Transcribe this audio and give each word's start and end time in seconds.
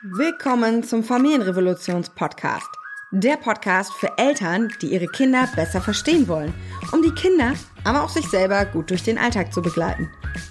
Willkommen 0.00 0.84
zum 0.84 1.02
Familienrevolutions-Podcast. 1.02 2.68
Der 3.10 3.36
Podcast 3.36 3.92
für 3.94 4.16
Eltern, 4.16 4.68
die 4.80 4.92
ihre 4.92 5.08
Kinder 5.08 5.48
besser 5.56 5.80
verstehen 5.80 6.28
wollen, 6.28 6.54
um 6.92 7.02
die 7.02 7.10
Kinder, 7.10 7.54
aber 7.82 8.04
auch 8.04 8.08
sich 8.08 8.28
selber 8.28 8.64
gut 8.64 8.90
durch 8.90 9.02
den 9.02 9.18
Alltag 9.18 9.52
zu 9.52 9.60
begleiten. 9.60 10.08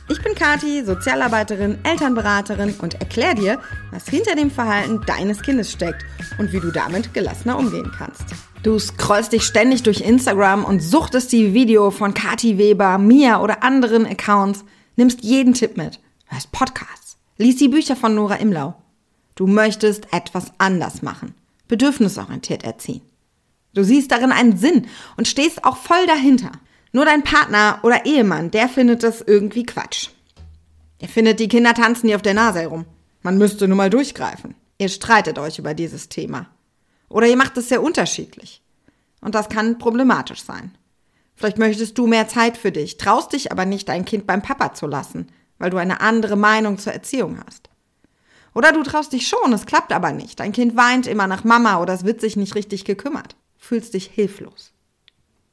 Ich 0.10 0.22
bin 0.22 0.36
Kati, 0.36 0.84
Sozialarbeiterin, 0.84 1.78
Elternberaterin 1.84 2.76
und 2.82 2.96
erkläre 2.96 3.36
dir, 3.36 3.62
was 3.92 4.10
hinter 4.10 4.36
dem 4.36 4.52
Verhalten 4.52 5.00
deines 5.08 5.42
Kindes 5.42 5.72
steckt 5.72 6.04
und 6.38 6.52
wie 6.52 6.60
du 6.60 6.70
damit 6.70 7.14
gelassener 7.14 7.58
umgehen 7.58 7.90
kannst. 7.98 8.26
Du 8.64 8.78
scrollst 8.78 9.32
dich 9.32 9.44
ständig 9.44 9.82
durch 9.82 10.02
Instagram 10.02 10.66
und 10.66 10.84
suchtest 10.84 11.32
die 11.32 11.54
Video 11.54 11.90
von 11.90 12.14
Kati 12.14 12.58
Weber, 12.58 12.98
Mia 12.98 13.42
oder 13.42 13.64
anderen 13.64 14.06
Accounts, 14.06 14.66
nimmst 14.98 15.24
jeden 15.24 15.54
Tipp 15.54 15.78
mit, 15.78 16.02
hörst 16.26 16.52
Podcasts, 16.52 17.16
liest 17.38 17.62
die 17.62 17.70
Bücher 17.70 17.96
von 17.96 18.14
Nora 18.14 18.36
Imlau 18.36 18.76
Du 19.38 19.46
möchtest 19.46 20.12
etwas 20.12 20.52
anders 20.58 21.04
machen, 21.04 21.36
bedürfnisorientiert 21.68 22.64
erziehen. 22.64 23.04
Du 23.76 23.84
siehst 23.84 24.12
darin 24.12 24.32
einen 24.32 24.58
Sinn 24.58 24.88
und 25.16 25.28
stehst 25.28 25.64
auch 25.64 25.78
voll 25.78 26.08
dahinter. 26.08 26.52
Nur 26.92 27.06
dein 27.06 27.24
Partner 27.24 27.80
oder 27.84 28.08
Ehemann, 28.08 28.50
der 28.50 28.68
findet 28.68 29.04
das 29.04 29.22
irgendwie 29.22 29.64
Quatsch. 29.64 30.10
Er 30.98 31.08
findet, 31.08 31.40
die 31.40 31.48
Kinder 31.48 31.76
tanzen 31.76 32.08
dir 32.08 32.16
auf 32.16 32.24
der 32.24 32.34
Nase 32.34 32.62
herum. 32.62 32.86
Man 33.22 33.38
müsste 33.38 33.68
nur 33.68 33.78
mal 33.78 33.92
durchgreifen. 33.92 34.56
Ihr 34.80 34.90
streitet 34.90 35.38
euch 35.38 35.60
über 35.60 35.76
dieses 35.76 36.10
Thema. 36.10 36.48
Oder 37.08 37.28
ihr 37.28 37.38
macht 37.38 37.58
es 37.58 37.70
sehr 37.70 37.84
unterschiedlich. 37.84 38.64
Und 39.22 39.36
das 39.36 39.50
kann 39.50 39.78
problematisch 39.78 40.42
sein. 40.42 40.76
Vielleicht 41.36 41.60
möchtest 41.60 41.96
du 42.00 42.08
mehr 42.08 42.28
Zeit 42.28 42.58
für 42.58 42.72
dich, 42.72 42.98
traust 42.98 43.34
dich 43.34 43.52
aber 43.52 43.66
nicht, 43.66 43.88
dein 43.88 44.06
Kind 44.06 44.26
beim 44.26 44.42
Papa 44.42 44.74
zu 44.74 44.88
lassen, 44.88 45.28
weil 45.60 45.70
du 45.70 45.78
eine 45.78 46.02
andere 46.02 46.36
Meinung 46.36 46.80
zur 46.80 46.94
Erziehung 46.94 47.40
hast. 47.46 47.67
Oder 48.58 48.72
du 48.72 48.82
traust 48.82 49.14
dich 49.14 49.28
schon, 49.28 49.54
es 49.54 49.68
klappt 49.68 49.94
aber 49.94 50.14
nicht. 50.14 50.40
Dein 50.40 50.52
Kind 50.52 50.76
weint 50.76 51.06
immer 51.06 51.28
nach 51.28 51.44
Mama 51.44 51.80
oder 51.80 51.94
es 51.94 52.06
wird 52.06 52.20
sich 52.20 52.36
nicht 52.36 52.56
richtig 52.56 52.86
gekümmert. 52.86 53.36
Fühlst 53.60 53.94
dich 53.94 54.08
hilflos. 54.08 54.72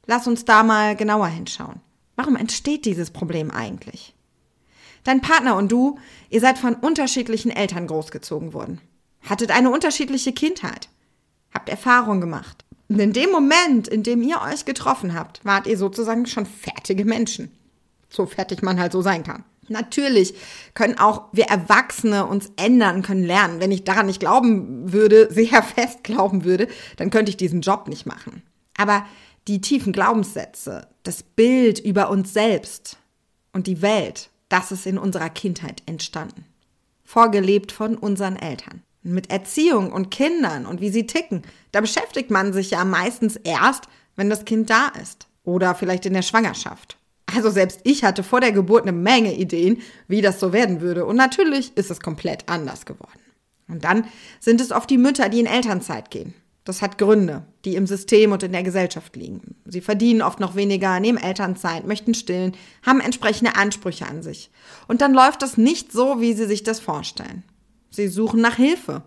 Lass 0.07 0.25
uns 0.25 0.43
da 0.43 0.63
mal 0.63 0.95
genauer 0.95 1.27
hinschauen. 1.27 1.81
Warum 2.15 2.35
entsteht 2.35 2.83
dieses 2.83 3.11
Problem 3.11 3.51
eigentlich? 3.51 4.15
Dein 5.03 5.21
Partner 5.21 5.55
und 5.55 5.71
du, 5.71 5.99
ihr 6.31 6.41
seid 6.41 6.57
von 6.57 6.73
unterschiedlichen 6.73 7.51
Eltern 7.51 7.85
großgezogen 7.85 8.53
worden. 8.53 8.81
Hattet 9.21 9.51
eine 9.51 9.69
unterschiedliche 9.69 10.33
Kindheit. 10.33 10.89
Habt 11.53 11.69
Erfahrung 11.69 12.21
gemacht. 12.21 12.65
Und 12.89 12.97
in 12.97 13.13
dem 13.13 13.29
Moment, 13.29 13.87
in 13.87 14.01
dem 14.01 14.23
ihr 14.23 14.41
euch 14.41 14.65
getroffen 14.65 15.13
habt, 15.13 15.45
wart 15.45 15.67
ihr 15.67 15.77
sozusagen 15.77 16.25
schon 16.25 16.47
fertige 16.47 17.05
Menschen. 17.05 17.51
So 18.09 18.25
fertig 18.25 18.63
man 18.63 18.79
halt 18.79 18.93
so 18.93 19.03
sein 19.03 19.21
kann. 19.21 19.43
Natürlich 19.67 20.35
können 20.73 20.97
auch 20.97 21.23
wir 21.31 21.45
Erwachsene 21.45 22.25
uns 22.25 22.51
ändern, 22.55 23.01
können 23.01 23.23
lernen. 23.23 23.59
Wenn 23.59 23.71
ich 23.71 23.83
daran 23.83 24.05
nicht 24.05 24.19
glauben 24.19 24.91
würde, 24.91 25.27
sehr 25.33 25.63
fest 25.63 26.03
glauben 26.03 26.43
würde, 26.43 26.67
dann 26.97 27.09
könnte 27.09 27.29
ich 27.29 27.37
diesen 27.37 27.61
Job 27.61 27.87
nicht 27.87 28.05
machen. 28.05 28.43
Aber 28.77 29.05
die 29.47 29.61
tiefen 29.61 29.93
Glaubenssätze, 29.93 30.87
das 31.03 31.23
Bild 31.23 31.79
über 31.79 32.09
uns 32.09 32.33
selbst 32.33 32.97
und 33.53 33.67
die 33.67 33.81
Welt, 33.81 34.29
das 34.49 34.71
ist 34.71 34.85
in 34.85 34.97
unserer 34.97 35.29
Kindheit 35.29 35.81
entstanden. 35.85 36.45
Vorgelebt 37.03 37.71
von 37.71 37.95
unseren 37.95 38.35
Eltern. 38.35 38.81
Mit 39.03 39.29
Erziehung 39.29 39.91
und 39.91 40.09
Kindern 40.09 40.65
und 40.65 40.81
wie 40.81 40.89
sie 40.89 41.05
ticken, 41.05 41.43
da 41.71 41.79
beschäftigt 41.79 42.31
man 42.31 42.53
sich 42.53 42.71
ja 42.71 42.83
meistens 42.85 43.35
erst, 43.35 43.85
wenn 44.15 44.31
das 44.31 44.45
Kind 44.45 44.71
da 44.71 44.87
ist. 44.99 45.27
Oder 45.43 45.75
vielleicht 45.75 46.07
in 46.07 46.13
der 46.13 46.23
Schwangerschaft 46.23 46.97
also 47.33 47.49
selbst 47.49 47.81
ich 47.83 48.03
hatte 48.03 48.23
vor 48.23 48.41
der 48.41 48.51
Geburt 48.51 48.83
eine 48.83 48.91
Menge 48.91 49.33
Ideen, 49.35 49.81
wie 50.07 50.21
das 50.21 50.39
so 50.39 50.53
werden 50.53 50.81
würde. 50.81 51.05
Und 51.05 51.15
natürlich 51.15 51.75
ist 51.75 51.91
es 51.91 51.99
komplett 51.99 52.47
anders 52.47 52.85
geworden. 52.85 53.19
Und 53.67 53.83
dann 53.83 54.05
sind 54.39 54.61
es 54.61 54.71
oft 54.71 54.89
die 54.89 54.97
Mütter, 54.97 55.29
die 55.29 55.39
in 55.39 55.47
Elternzeit 55.47 56.11
gehen. 56.11 56.35
Das 56.65 56.81
hat 56.81 56.97
Gründe, 56.97 57.45
die 57.63 57.75
im 57.75 57.85
System 57.85 58.31
und 58.31 58.41
in 58.41 58.51
der 58.51 58.63
Gesellschaft 58.63 59.15
liegen. 59.15 59.55
Sie 59.65 59.81
verdienen 59.81 60.23
oft 60.23 60.39
noch 60.39 60.55
weniger, 60.55 60.99
nehmen 60.99 61.19
Elternzeit, 61.19 61.85
möchten 61.85 62.15
stillen, 62.15 62.53
haben 62.83 63.01
entsprechende 63.01 63.55
Ansprüche 63.55 64.07
an 64.07 64.23
sich. 64.23 64.49
Und 64.87 65.01
dann 65.01 65.13
läuft 65.13 65.43
das 65.43 65.57
nicht 65.57 65.91
so, 65.91 66.21
wie 66.21 66.33
sie 66.33 66.47
sich 66.47 66.63
das 66.63 66.79
vorstellen. 66.79 67.43
Sie 67.91 68.07
suchen 68.07 68.41
nach 68.41 68.55
Hilfe 68.55 69.03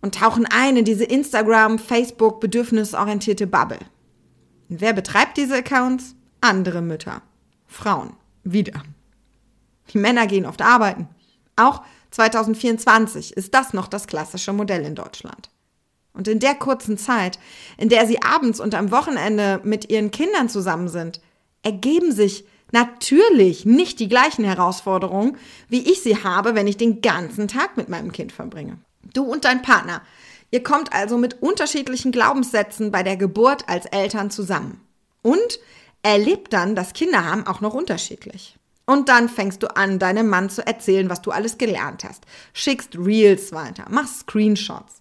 und 0.00 0.14
tauchen 0.14 0.46
ein 0.46 0.78
in 0.78 0.86
diese 0.86 1.04
Instagram, 1.04 1.78
Facebook, 1.78 2.40
bedürfnisorientierte 2.40 3.46
Bubble. 3.46 3.80
Und 4.70 4.80
wer 4.80 4.94
betreibt 4.94 5.36
diese 5.36 5.56
Accounts? 5.56 6.14
Andere 6.44 6.82
Mütter, 6.82 7.22
Frauen, 7.66 8.12
wieder. 8.44 8.82
Die 9.92 9.98
Männer 9.98 10.26
gehen 10.26 10.46
oft 10.46 10.62
arbeiten. 10.62 11.08
Auch 11.56 11.82
2024 12.10 13.36
ist 13.36 13.54
das 13.54 13.72
noch 13.72 13.88
das 13.88 14.06
klassische 14.06 14.52
Modell 14.52 14.84
in 14.84 14.94
Deutschland. 14.94 15.50
Und 16.12 16.28
in 16.28 16.38
der 16.38 16.54
kurzen 16.54 16.96
Zeit, 16.96 17.38
in 17.76 17.88
der 17.88 18.06
sie 18.06 18.22
abends 18.22 18.60
und 18.60 18.74
am 18.74 18.92
Wochenende 18.92 19.60
mit 19.64 19.90
ihren 19.90 20.10
Kindern 20.10 20.48
zusammen 20.48 20.88
sind, 20.88 21.20
ergeben 21.62 22.12
sich 22.12 22.44
natürlich 22.70 23.64
nicht 23.64 23.98
die 23.98 24.08
gleichen 24.08 24.44
Herausforderungen, 24.44 25.38
wie 25.68 25.90
ich 25.90 26.02
sie 26.02 26.22
habe, 26.22 26.54
wenn 26.54 26.66
ich 26.66 26.76
den 26.76 27.00
ganzen 27.00 27.48
Tag 27.48 27.76
mit 27.76 27.88
meinem 27.88 28.12
Kind 28.12 28.32
verbringe. 28.32 28.78
Du 29.12 29.24
und 29.24 29.44
dein 29.44 29.62
Partner, 29.62 30.02
ihr 30.50 30.62
kommt 30.62 30.92
also 30.92 31.16
mit 31.16 31.42
unterschiedlichen 31.42 32.12
Glaubenssätzen 32.12 32.90
bei 32.90 33.02
der 33.02 33.16
Geburt 33.16 33.68
als 33.68 33.86
Eltern 33.86 34.30
zusammen. 34.30 34.80
Und 35.22 35.58
erlebt 36.04 36.52
dann 36.52 36.76
das 36.76 36.92
Kinderhaben 36.92 37.46
auch 37.46 37.60
noch 37.60 37.74
unterschiedlich. 37.74 38.56
Und 38.86 39.08
dann 39.08 39.30
fängst 39.30 39.62
du 39.62 39.74
an, 39.74 39.98
deinem 39.98 40.28
Mann 40.28 40.50
zu 40.50 40.64
erzählen, 40.66 41.08
was 41.08 41.22
du 41.22 41.30
alles 41.30 41.56
gelernt 41.56 42.04
hast. 42.04 42.24
Schickst 42.52 42.96
Reels 42.96 43.52
weiter, 43.52 43.86
machst 43.88 44.20
Screenshots. 44.20 45.00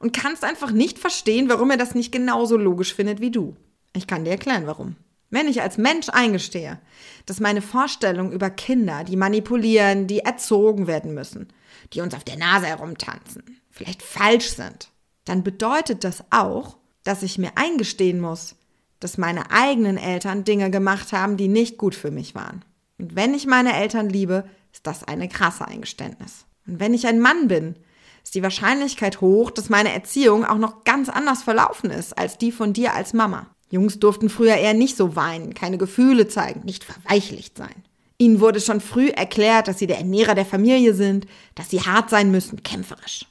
Und 0.00 0.12
kannst 0.12 0.44
einfach 0.44 0.72
nicht 0.72 0.98
verstehen, 0.98 1.48
warum 1.48 1.70
er 1.70 1.76
das 1.76 1.94
nicht 1.94 2.10
genauso 2.10 2.56
logisch 2.56 2.94
findet 2.94 3.20
wie 3.20 3.30
du. 3.30 3.54
Ich 3.94 4.06
kann 4.06 4.24
dir 4.24 4.30
erklären, 4.30 4.66
warum. 4.66 4.96
Wenn 5.28 5.46
ich 5.46 5.62
als 5.62 5.78
Mensch 5.78 6.08
eingestehe, 6.08 6.80
dass 7.26 7.38
meine 7.38 7.62
Vorstellungen 7.62 8.32
über 8.32 8.50
Kinder, 8.50 9.04
die 9.04 9.16
manipulieren, 9.16 10.08
die 10.08 10.20
erzogen 10.20 10.88
werden 10.88 11.14
müssen, 11.14 11.52
die 11.92 12.00
uns 12.00 12.14
auf 12.14 12.24
der 12.24 12.38
Nase 12.38 12.66
herumtanzen, 12.66 13.60
vielleicht 13.70 14.02
falsch 14.02 14.50
sind, 14.50 14.88
dann 15.26 15.44
bedeutet 15.44 16.02
das 16.02 16.24
auch, 16.30 16.78
dass 17.04 17.22
ich 17.22 17.38
mir 17.38 17.52
eingestehen 17.54 18.20
muss, 18.20 18.56
dass 19.00 19.18
meine 19.18 19.50
eigenen 19.50 19.96
Eltern 19.96 20.44
Dinge 20.44 20.70
gemacht 20.70 21.12
haben, 21.12 21.36
die 21.36 21.48
nicht 21.48 21.78
gut 21.78 21.94
für 21.94 22.10
mich 22.10 22.34
waren. 22.34 22.64
Und 22.98 23.16
wenn 23.16 23.34
ich 23.34 23.46
meine 23.46 23.74
Eltern 23.74 24.08
liebe, 24.08 24.44
ist 24.72 24.86
das 24.86 25.04
eine 25.04 25.28
krasse 25.28 25.66
Eingeständnis. 25.66 26.44
Und 26.66 26.78
wenn 26.80 26.94
ich 26.94 27.06
ein 27.06 27.18
Mann 27.18 27.48
bin, 27.48 27.74
ist 28.22 28.34
die 28.34 28.42
Wahrscheinlichkeit 28.42 29.20
hoch, 29.20 29.50
dass 29.50 29.70
meine 29.70 29.92
Erziehung 29.92 30.44
auch 30.44 30.58
noch 30.58 30.84
ganz 30.84 31.08
anders 31.08 31.42
verlaufen 31.42 31.90
ist 31.90 32.16
als 32.18 32.38
die 32.38 32.52
von 32.52 32.72
dir 32.72 32.94
als 32.94 33.12
Mama. 33.12 33.46
Jungs 33.70 33.98
durften 33.98 34.28
früher 34.28 34.56
eher 34.56 34.74
nicht 34.74 34.96
so 34.96 35.16
weinen, 35.16 35.54
keine 35.54 35.78
Gefühle 35.78 36.28
zeigen, 36.28 36.60
nicht 36.64 36.84
verweichlicht 36.84 37.56
sein. 37.56 37.84
Ihnen 38.18 38.40
wurde 38.40 38.60
schon 38.60 38.80
früh 38.80 39.08
erklärt, 39.08 39.68
dass 39.68 39.78
sie 39.78 39.86
der 39.86 39.98
Ernährer 39.98 40.34
der 40.34 40.44
Familie 40.44 40.92
sind, 40.92 41.26
dass 41.54 41.70
sie 41.70 41.80
hart 41.80 42.10
sein 42.10 42.30
müssen, 42.30 42.62
kämpferisch. 42.62 43.24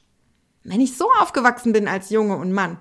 Wenn 0.64 0.80
ich 0.80 0.96
so 0.96 1.06
aufgewachsen 1.20 1.72
bin 1.72 1.86
als 1.86 2.10
Junge 2.10 2.36
und 2.36 2.52
Mann, 2.52 2.78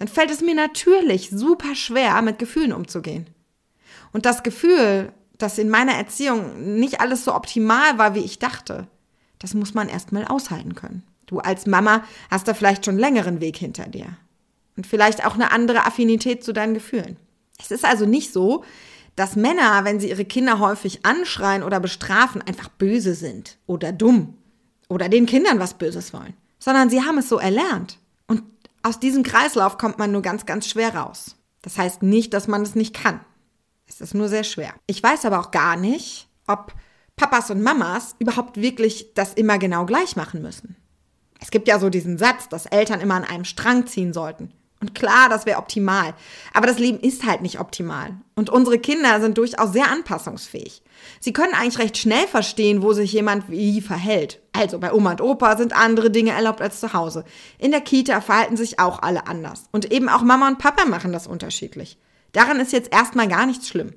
dann 0.00 0.08
fällt 0.08 0.30
es 0.30 0.40
mir 0.40 0.54
natürlich 0.54 1.28
super 1.28 1.74
schwer, 1.74 2.22
mit 2.22 2.38
Gefühlen 2.38 2.72
umzugehen. 2.72 3.26
Und 4.14 4.24
das 4.24 4.42
Gefühl, 4.42 5.12
dass 5.36 5.58
in 5.58 5.68
meiner 5.68 5.92
Erziehung 5.92 6.78
nicht 6.78 7.02
alles 7.02 7.26
so 7.26 7.34
optimal 7.34 7.98
war, 7.98 8.14
wie 8.14 8.24
ich 8.24 8.38
dachte, 8.38 8.88
das 9.40 9.52
muss 9.52 9.74
man 9.74 9.90
erstmal 9.90 10.24
aushalten 10.24 10.74
können. 10.74 11.02
Du 11.26 11.40
als 11.40 11.66
Mama 11.66 12.02
hast 12.30 12.48
da 12.48 12.54
vielleicht 12.54 12.86
schon 12.86 12.96
längeren 12.96 13.42
Weg 13.42 13.58
hinter 13.58 13.88
dir. 13.88 14.16
Und 14.74 14.86
vielleicht 14.86 15.26
auch 15.26 15.34
eine 15.34 15.52
andere 15.52 15.84
Affinität 15.84 16.44
zu 16.44 16.54
deinen 16.54 16.72
Gefühlen. 16.72 17.18
Es 17.60 17.70
ist 17.70 17.84
also 17.84 18.06
nicht 18.06 18.32
so, 18.32 18.64
dass 19.16 19.36
Männer, 19.36 19.84
wenn 19.84 20.00
sie 20.00 20.08
ihre 20.08 20.24
Kinder 20.24 20.60
häufig 20.60 21.04
anschreien 21.04 21.62
oder 21.62 21.78
bestrafen, 21.78 22.40
einfach 22.40 22.70
böse 22.70 23.14
sind 23.14 23.58
oder 23.66 23.92
dumm 23.92 24.38
oder 24.88 25.10
den 25.10 25.26
Kindern 25.26 25.58
was 25.58 25.74
Böses 25.74 26.14
wollen, 26.14 26.32
sondern 26.58 26.88
sie 26.88 27.02
haben 27.02 27.18
es 27.18 27.28
so 27.28 27.36
erlernt. 27.36 27.98
Aus 28.82 28.98
diesem 28.98 29.22
Kreislauf 29.22 29.78
kommt 29.78 29.98
man 29.98 30.12
nur 30.12 30.22
ganz, 30.22 30.46
ganz 30.46 30.66
schwer 30.66 30.94
raus. 30.94 31.36
Das 31.62 31.76
heißt 31.76 32.02
nicht, 32.02 32.32
dass 32.32 32.48
man 32.48 32.62
es 32.62 32.74
nicht 32.74 32.94
kann. 32.94 33.20
Es 33.86 34.00
ist 34.00 34.14
nur 34.14 34.28
sehr 34.28 34.44
schwer. 34.44 34.74
Ich 34.86 35.02
weiß 35.02 35.24
aber 35.24 35.40
auch 35.40 35.50
gar 35.50 35.76
nicht, 35.76 36.28
ob 36.46 36.72
Papas 37.16 37.50
und 37.50 37.62
Mamas 37.62 38.14
überhaupt 38.18 38.56
wirklich 38.58 39.12
das 39.14 39.34
immer 39.34 39.58
genau 39.58 39.84
gleich 39.84 40.16
machen 40.16 40.40
müssen. 40.40 40.76
Es 41.40 41.50
gibt 41.50 41.68
ja 41.68 41.78
so 41.78 41.90
diesen 41.90 42.16
Satz, 42.16 42.48
dass 42.48 42.66
Eltern 42.66 43.00
immer 43.00 43.14
an 43.14 43.24
einem 43.24 43.44
Strang 43.44 43.86
ziehen 43.86 44.12
sollten. 44.12 44.52
Und 44.80 44.94
klar, 44.94 45.28
das 45.28 45.44
wäre 45.44 45.58
optimal. 45.58 46.14
Aber 46.54 46.66
das 46.66 46.78
Leben 46.78 47.00
ist 47.00 47.26
halt 47.26 47.42
nicht 47.42 47.60
optimal. 47.60 48.14
Und 48.34 48.48
unsere 48.48 48.78
Kinder 48.78 49.20
sind 49.20 49.36
durchaus 49.36 49.72
sehr 49.72 49.90
anpassungsfähig. 49.90 50.82
Sie 51.20 51.34
können 51.34 51.52
eigentlich 51.52 51.78
recht 51.78 51.98
schnell 51.98 52.26
verstehen, 52.26 52.82
wo 52.82 52.94
sich 52.94 53.12
jemand 53.12 53.50
wie 53.50 53.82
verhält. 53.82 54.40
Also 54.52 54.78
bei 54.78 54.92
Oma 54.92 55.10
und 55.12 55.20
Opa 55.20 55.58
sind 55.58 55.76
andere 55.76 56.10
Dinge 56.10 56.30
erlaubt 56.30 56.62
als 56.62 56.80
zu 56.80 56.94
Hause. 56.94 57.24
In 57.58 57.72
der 57.72 57.82
Kita 57.82 58.22
verhalten 58.22 58.56
sich 58.56 58.78
auch 58.78 59.02
alle 59.02 59.26
anders. 59.26 59.64
Und 59.70 59.92
eben 59.92 60.08
auch 60.08 60.22
Mama 60.22 60.48
und 60.48 60.58
Papa 60.58 60.86
machen 60.86 61.12
das 61.12 61.26
unterschiedlich. 61.26 61.98
Daran 62.32 62.58
ist 62.58 62.72
jetzt 62.72 62.92
erstmal 62.92 63.28
gar 63.28 63.44
nichts 63.44 63.68
schlimm. 63.68 63.92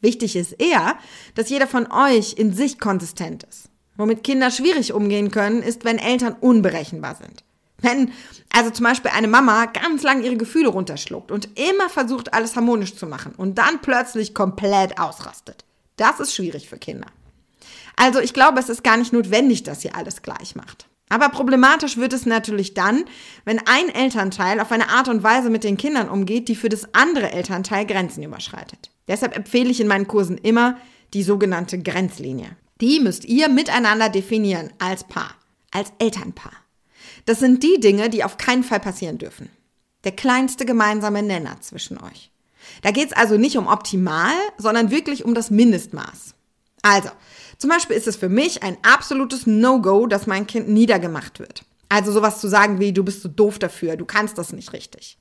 Wichtig 0.00 0.36
ist 0.36 0.52
eher, 0.52 0.96
dass 1.34 1.50
jeder 1.50 1.66
von 1.66 1.90
euch 1.90 2.34
in 2.34 2.52
sich 2.52 2.78
konsistent 2.78 3.42
ist. 3.42 3.68
Womit 3.96 4.22
Kinder 4.22 4.50
schwierig 4.50 4.92
umgehen 4.92 5.30
können, 5.30 5.62
ist, 5.62 5.84
wenn 5.84 5.98
Eltern 5.98 6.36
unberechenbar 6.40 7.16
sind. 7.16 7.44
Wenn 7.82 8.12
also 8.52 8.70
zum 8.70 8.84
Beispiel 8.84 9.12
eine 9.14 9.28
Mama 9.28 9.66
ganz 9.66 10.02
lang 10.02 10.22
ihre 10.22 10.36
Gefühle 10.36 10.68
runterschluckt 10.68 11.30
und 11.30 11.48
immer 11.58 11.88
versucht, 11.88 12.34
alles 12.34 12.56
harmonisch 12.56 12.96
zu 12.96 13.06
machen 13.06 13.32
und 13.36 13.58
dann 13.58 13.80
plötzlich 13.80 14.34
komplett 14.34 14.98
ausrastet. 14.98 15.64
Das 15.96 16.18
ist 16.18 16.34
schwierig 16.34 16.68
für 16.68 16.78
Kinder. 16.78 17.06
Also 17.96 18.20
ich 18.20 18.34
glaube, 18.34 18.58
es 18.58 18.68
ist 18.68 18.82
gar 18.82 18.96
nicht 18.96 19.12
notwendig, 19.12 19.62
dass 19.62 19.84
ihr 19.84 19.94
alles 19.94 20.22
gleich 20.22 20.56
macht. 20.56 20.86
Aber 21.08 21.28
problematisch 21.28 21.96
wird 21.96 22.12
es 22.12 22.24
natürlich 22.24 22.74
dann, 22.74 23.04
wenn 23.44 23.58
ein 23.66 23.88
Elternteil 23.88 24.60
auf 24.60 24.72
eine 24.72 24.88
Art 24.90 25.08
und 25.08 25.22
Weise 25.22 25.50
mit 25.50 25.64
den 25.64 25.76
Kindern 25.76 26.08
umgeht, 26.08 26.48
die 26.48 26.54
für 26.54 26.68
das 26.68 26.94
andere 26.94 27.32
Elternteil 27.32 27.84
Grenzen 27.84 28.22
überschreitet. 28.22 28.90
Deshalb 29.08 29.36
empfehle 29.36 29.70
ich 29.70 29.80
in 29.80 29.88
meinen 29.88 30.06
Kursen 30.06 30.38
immer 30.38 30.76
die 31.12 31.24
sogenannte 31.24 31.80
Grenzlinie. 31.80 32.56
Die 32.80 33.00
müsst 33.00 33.24
ihr 33.24 33.48
miteinander 33.48 34.08
definieren 34.08 34.72
als 34.78 35.04
Paar, 35.04 35.34
als 35.72 35.92
Elternpaar. 35.98 36.59
Das 37.30 37.38
sind 37.38 37.62
die 37.62 37.78
Dinge, 37.78 38.10
die 38.10 38.24
auf 38.24 38.38
keinen 38.38 38.64
Fall 38.64 38.80
passieren 38.80 39.18
dürfen. 39.18 39.50
Der 40.02 40.10
kleinste 40.10 40.66
gemeinsame 40.66 41.22
Nenner 41.22 41.60
zwischen 41.60 41.96
euch. 42.02 42.32
Da 42.82 42.90
geht 42.90 43.06
es 43.06 43.16
also 43.16 43.36
nicht 43.36 43.56
um 43.56 43.68
optimal, 43.68 44.32
sondern 44.58 44.90
wirklich 44.90 45.24
um 45.24 45.32
das 45.32 45.48
Mindestmaß. 45.48 46.34
Also, 46.82 47.10
zum 47.56 47.70
Beispiel 47.70 47.94
ist 47.94 48.08
es 48.08 48.16
für 48.16 48.28
mich 48.28 48.64
ein 48.64 48.76
absolutes 48.82 49.46
No-Go, 49.46 50.08
dass 50.08 50.26
mein 50.26 50.48
Kind 50.48 50.70
niedergemacht 50.70 51.38
wird. 51.38 51.62
Also 51.88 52.10
sowas 52.10 52.40
zu 52.40 52.48
sagen 52.48 52.80
wie, 52.80 52.92
du 52.92 53.04
bist 53.04 53.22
so 53.22 53.28
doof 53.28 53.60
dafür, 53.60 53.94
du 53.94 54.06
kannst 54.06 54.36
das 54.36 54.52
nicht 54.52 54.72
richtig. 54.72 55.16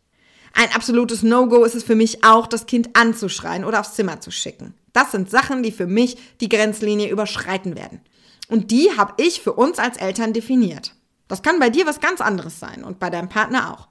Ein 0.56 0.74
absolutes 0.74 1.22
No-Go 1.22 1.64
ist 1.64 1.76
es 1.76 1.84
für 1.84 1.94
mich 1.94 2.24
auch, 2.24 2.48
das 2.48 2.66
Kind 2.66 2.96
anzuschreien 2.96 3.66
oder 3.66 3.82
aufs 3.82 3.94
Zimmer 3.94 4.20
zu 4.20 4.32
schicken. 4.32 4.74
Das 4.94 5.12
sind 5.12 5.30
Sachen, 5.30 5.62
die 5.62 5.72
für 5.72 5.86
mich 5.86 6.18
die 6.42 6.50
Grenzlinie 6.50 7.12
überschreiten 7.12 7.76
werden. 7.76 8.02
Und 8.48 8.72
die 8.72 8.98
habe 8.98 9.14
ich 9.18 9.42
für 9.42 9.54
uns 9.54 9.78
als 9.78 9.98
Eltern 9.98 10.34
definiert. 10.34 10.96
Das 11.30 11.44
kann 11.44 11.60
bei 11.60 11.70
dir 11.70 11.86
was 11.86 12.02
ganz 12.02 12.20
anderes 12.20 12.60
sein 12.60 12.84
und 12.84 13.00
bei 13.00 13.10
deinem 13.10 13.30
Partner 13.30 13.72
auch. 13.72 13.88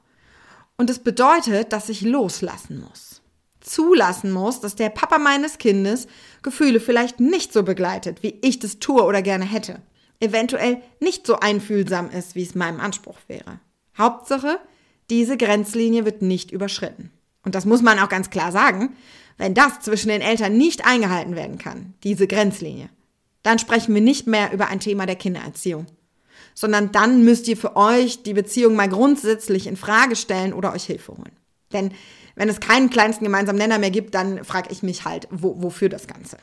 Und 0.76 0.90
es 0.90 0.98
bedeutet, 0.98 1.72
dass 1.72 1.88
ich 1.88 2.02
loslassen 2.02 2.80
muss. 2.80 3.22
Zulassen 3.60 4.32
muss, 4.32 4.60
dass 4.60 4.76
der 4.76 4.90
Papa 4.90 5.18
meines 5.18 5.58
Kindes 5.58 6.08
Gefühle 6.42 6.80
vielleicht 6.80 7.20
nicht 7.20 7.52
so 7.52 7.62
begleitet, 7.62 8.22
wie 8.22 8.38
ich 8.42 8.58
das 8.58 8.80
tue 8.80 9.02
oder 9.02 9.22
gerne 9.22 9.44
hätte. 9.44 9.80
Eventuell 10.20 10.82
nicht 11.00 11.26
so 11.26 11.38
einfühlsam 11.38 12.10
ist, 12.10 12.34
wie 12.34 12.42
es 12.42 12.54
meinem 12.54 12.80
Anspruch 12.80 13.18
wäre. 13.28 13.60
Hauptsache, 13.96 14.58
diese 15.08 15.36
Grenzlinie 15.36 16.04
wird 16.04 16.22
nicht 16.22 16.50
überschritten. 16.50 17.12
Und 17.44 17.54
das 17.54 17.66
muss 17.66 17.82
man 17.82 18.00
auch 18.00 18.08
ganz 18.08 18.30
klar 18.30 18.50
sagen. 18.50 18.96
Wenn 19.36 19.54
das 19.54 19.80
zwischen 19.80 20.08
den 20.08 20.22
Eltern 20.22 20.56
nicht 20.56 20.84
eingehalten 20.84 21.36
werden 21.36 21.58
kann, 21.58 21.94
diese 22.02 22.26
Grenzlinie, 22.26 22.88
dann 23.44 23.60
sprechen 23.60 23.94
wir 23.94 24.02
nicht 24.02 24.26
mehr 24.26 24.52
über 24.52 24.66
ein 24.66 24.80
Thema 24.80 25.06
der 25.06 25.14
Kindererziehung 25.14 25.86
sondern 26.58 26.90
dann 26.90 27.22
müsst 27.22 27.46
ihr 27.46 27.56
für 27.56 27.76
euch 27.76 28.24
die 28.24 28.34
Beziehung 28.34 28.74
mal 28.74 28.88
grundsätzlich 28.88 29.68
in 29.68 29.76
Frage 29.76 30.16
stellen 30.16 30.52
oder 30.52 30.72
euch 30.72 30.86
Hilfe 30.86 31.12
holen. 31.12 31.36
Denn 31.72 31.92
wenn 32.34 32.48
es 32.48 32.58
keinen 32.58 32.90
kleinsten 32.90 33.24
gemeinsamen 33.24 33.60
Nenner 33.60 33.78
mehr 33.78 33.92
gibt, 33.92 34.12
dann 34.16 34.42
frage 34.42 34.72
ich 34.72 34.82
mich 34.82 35.04
halt, 35.04 35.28
wo, 35.30 35.62
wofür 35.62 35.88
das 35.88 36.08
Ganze. 36.08 36.36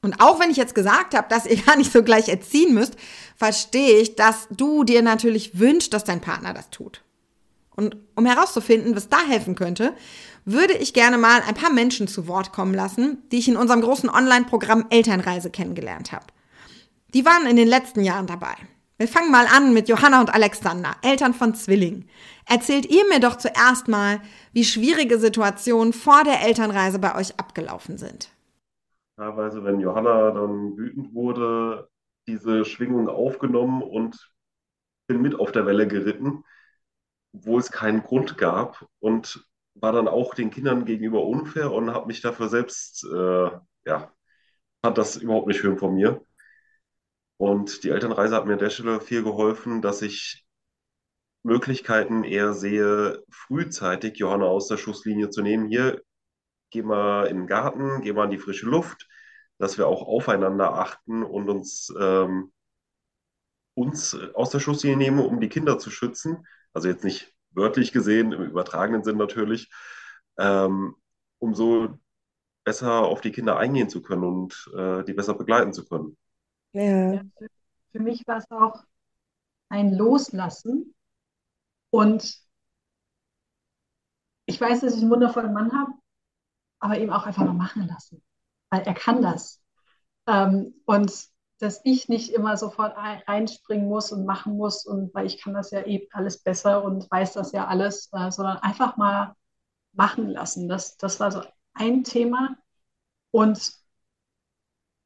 Und 0.00 0.18
auch 0.22 0.40
wenn 0.40 0.50
ich 0.50 0.56
jetzt 0.56 0.74
gesagt 0.74 1.14
habe, 1.14 1.28
dass 1.28 1.44
ihr 1.44 1.56
gar 1.66 1.76
nicht 1.76 1.92
so 1.92 2.02
gleich 2.02 2.30
erziehen 2.30 2.72
müsst, 2.72 2.96
verstehe 3.36 3.98
ich, 3.98 4.16
dass 4.16 4.48
du 4.50 4.82
dir 4.82 5.02
natürlich 5.02 5.58
wünschst, 5.58 5.92
dass 5.92 6.04
dein 6.04 6.22
Partner 6.22 6.54
das 6.54 6.70
tut. 6.70 7.02
Und 7.76 7.98
um 8.14 8.24
herauszufinden, 8.24 8.96
was 8.96 9.10
da 9.10 9.20
helfen 9.28 9.56
könnte, 9.56 9.92
würde 10.46 10.72
ich 10.72 10.94
gerne 10.94 11.18
mal 11.18 11.42
ein 11.42 11.54
paar 11.54 11.70
Menschen 11.70 12.08
zu 12.08 12.26
Wort 12.28 12.50
kommen 12.52 12.72
lassen, 12.72 13.18
die 13.30 13.40
ich 13.40 13.48
in 13.48 13.58
unserem 13.58 13.82
großen 13.82 14.08
Online-Programm 14.08 14.86
Elternreise 14.88 15.50
kennengelernt 15.50 16.12
habe. 16.12 16.28
Die 17.12 17.26
waren 17.26 17.46
in 17.46 17.56
den 17.56 17.68
letzten 17.68 18.00
Jahren 18.00 18.26
dabei. 18.26 18.54
Wir 19.04 19.08
fangen 19.10 19.30
mal 19.30 19.44
an 19.54 19.74
mit 19.74 19.90
Johanna 19.90 20.18
und 20.18 20.32
Alexander, 20.32 20.96
Eltern 21.02 21.34
von 21.34 21.54
Zwillingen. 21.54 22.08
Erzählt 22.48 22.86
ihr 22.86 23.06
mir 23.06 23.20
doch 23.20 23.36
zuerst 23.36 23.86
mal, 23.86 24.22
wie 24.54 24.64
schwierige 24.64 25.18
Situationen 25.18 25.92
vor 25.92 26.24
der 26.24 26.40
Elternreise 26.40 26.98
bei 26.98 27.14
euch 27.14 27.38
abgelaufen 27.38 27.98
sind. 27.98 28.30
Teilweise, 29.18 29.62
wenn 29.62 29.78
Johanna 29.78 30.30
dann 30.30 30.78
wütend 30.78 31.12
wurde, 31.12 31.90
diese 32.26 32.64
Schwingung 32.64 33.10
aufgenommen 33.10 33.82
und 33.82 34.32
bin 35.06 35.20
mit 35.20 35.38
auf 35.38 35.52
der 35.52 35.66
Welle 35.66 35.86
geritten, 35.86 36.42
wo 37.34 37.58
es 37.58 37.70
keinen 37.70 38.04
Grund 38.04 38.38
gab 38.38 38.86
und 39.00 39.46
war 39.74 39.92
dann 39.92 40.08
auch 40.08 40.32
den 40.32 40.48
Kindern 40.48 40.86
gegenüber 40.86 41.26
unfair 41.26 41.72
und 41.72 41.92
habe 41.92 42.06
mich 42.06 42.22
dafür 42.22 42.48
selbst, 42.48 43.04
äh, 43.04 43.50
ja, 43.84 44.10
hat 44.82 44.96
das 44.96 45.16
überhaupt 45.16 45.48
nicht 45.48 45.58
schön 45.60 45.76
von 45.76 45.94
mir. 45.94 46.23
Und 47.36 47.84
die 47.84 47.90
Elternreise 47.90 48.36
hat 48.36 48.46
mir 48.46 48.54
an 48.54 48.58
der 48.58 48.70
Stelle 48.70 49.00
viel 49.00 49.22
geholfen, 49.22 49.82
dass 49.82 50.02
ich 50.02 50.44
Möglichkeiten 51.42 52.24
eher 52.24 52.54
sehe, 52.54 53.22
frühzeitig 53.30 54.16
Johanna 54.18 54.46
aus 54.46 54.68
der 54.68 54.78
Schusslinie 54.78 55.30
zu 55.30 55.42
nehmen. 55.42 55.68
Hier, 55.68 56.02
geh 56.70 56.82
mal 56.82 57.26
in 57.26 57.38
den 57.38 57.46
Garten, 57.46 58.00
geh 58.02 58.12
mal 58.12 58.24
in 58.24 58.30
die 58.30 58.38
frische 58.38 58.66
Luft, 58.66 59.06
dass 59.58 59.78
wir 59.78 59.86
auch 59.86 60.02
aufeinander 60.02 60.74
achten 60.74 61.22
und 61.22 61.48
uns, 61.50 61.92
ähm, 62.00 62.52
uns 63.74 64.16
aus 64.34 64.50
der 64.50 64.60
Schusslinie 64.60 64.96
nehmen, 64.96 65.20
um 65.20 65.40
die 65.40 65.48
Kinder 65.48 65.78
zu 65.78 65.90
schützen. 65.90 66.46
Also 66.72 66.88
jetzt 66.88 67.04
nicht 67.04 67.34
wörtlich 67.50 67.92
gesehen, 67.92 68.32
im 68.32 68.42
übertragenen 68.42 69.04
Sinn 69.04 69.16
natürlich, 69.16 69.70
ähm, 70.38 70.94
um 71.38 71.54
so 71.54 71.98
besser 72.64 73.02
auf 73.02 73.20
die 73.20 73.32
Kinder 73.32 73.58
eingehen 73.58 73.88
zu 73.90 74.02
können 74.02 74.24
und 74.24 74.70
äh, 74.76 75.04
die 75.04 75.12
besser 75.12 75.34
begleiten 75.34 75.72
zu 75.72 75.84
können. 75.86 76.16
Ja. 76.74 77.22
Für, 77.92 78.00
mich 78.00 78.26
war 78.26 78.38
es 78.38 78.50
auch 78.50 78.82
ein 79.68 79.94
Loslassen. 79.94 80.94
Und 81.90 82.36
ich 84.46 84.60
weiß, 84.60 84.80
dass 84.80 84.96
ich 84.96 85.02
einen 85.02 85.10
wundervollen 85.10 85.52
Mann 85.52 85.72
habe, 85.72 85.92
aber 86.80 86.98
eben 86.98 87.12
auch 87.12 87.26
einfach 87.26 87.44
mal 87.44 87.54
machen 87.54 87.86
lassen. 87.86 88.22
Weil 88.70 88.82
er 88.82 88.94
kann 88.94 89.22
das. 89.22 89.62
Ähm, 90.26 90.74
und 90.84 91.12
dass 91.60 91.80
ich 91.84 92.08
nicht 92.08 92.30
immer 92.30 92.56
sofort 92.56 92.96
einspringen 92.96 93.88
muss 93.88 94.10
und 94.10 94.26
machen 94.26 94.56
muss 94.56 94.84
und 94.84 95.14
weil 95.14 95.26
ich 95.26 95.40
kann 95.40 95.54
das 95.54 95.70
ja 95.70 95.84
eben 95.84 96.06
alles 96.10 96.42
besser 96.42 96.82
und 96.82 97.08
weiß 97.10 97.34
das 97.34 97.52
ja 97.52 97.68
alles, 97.68 98.10
äh, 98.12 98.30
sondern 98.32 98.58
einfach 98.58 98.96
mal 98.96 99.36
machen 99.92 100.28
lassen. 100.28 100.68
Das, 100.68 100.96
das 100.96 101.20
war 101.20 101.30
so 101.30 101.42
ein 101.74 102.02
Thema. 102.02 102.56
Und 103.30 103.83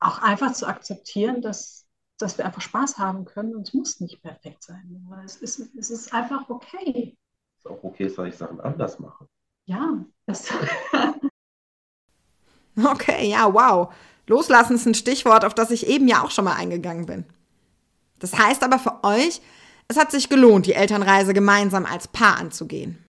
auch 0.01 0.19
einfach 0.21 0.53
zu 0.53 0.67
akzeptieren, 0.67 1.43
dass, 1.43 1.87
dass 2.19 2.39
wir 2.39 2.47
einfach 2.47 2.63
Spaß 2.63 2.99
haben 2.99 3.25
können 3.25 3.55
und 3.55 3.69
es 3.69 3.75
muss 3.75 4.01
nicht 4.01 4.23
perfekt 4.23 4.63
sein. 4.63 5.09
Es 5.25 5.37
ist, 5.37 5.75
es 5.77 5.91
ist 5.91 6.13
einfach 6.13 6.49
okay. 6.49 7.17
Es 7.57 7.65
ist 7.65 7.71
auch 7.71 7.83
okay, 7.83 8.09
dass 8.09 8.27
ich 8.27 8.37
Sachen 8.37 8.61
anders 8.61 8.99
mache. 8.99 9.29
Ja, 9.67 10.05
das. 10.27 10.51
okay, 12.85 13.29
ja, 13.29 13.53
wow. 13.53 13.93
Loslassen 14.27 14.77
ist 14.77 14.87
ein 14.87 14.95
Stichwort, 14.95 15.45
auf 15.45 15.55
das 15.55 15.71
ich 15.71 15.87
eben 15.87 16.07
ja 16.07 16.23
auch 16.23 16.31
schon 16.31 16.45
mal 16.45 16.55
eingegangen 16.55 17.07
bin. 17.07 17.25
Das 18.19 18.39
heißt 18.39 18.63
aber 18.63 18.79
für 18.79 19.03
euch, 19.05 19.41
es 19.89 19.97
hat 19.97 20.11
sich 20.11 20.29
gelohnt, 20.29 20.67
die 20.67 20.75
Elternreise 20.75 21.33
gemeinsam 21.33 21.87
als 21.87 22.09
Paar 22.09 22.37
anzugehen. 22.37 23.05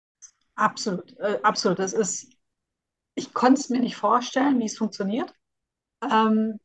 Absolut, 0.55 1.17
äh, 1.19 1.39
absolut. 1.43 1.79
Das 1.79 1.93
ist, 1.93 2.31
ich 3.15 3.33
konnte 3.33 3.61
es 3.61 3.69
mir 3.69 3.79
nicht 3.79 3.97
vorstellen, 3.97 4.59
wie 4.59 4.65
es 4.65 4.77
funktioniert. 4.77 5.33
Ähm, 6.03 6.59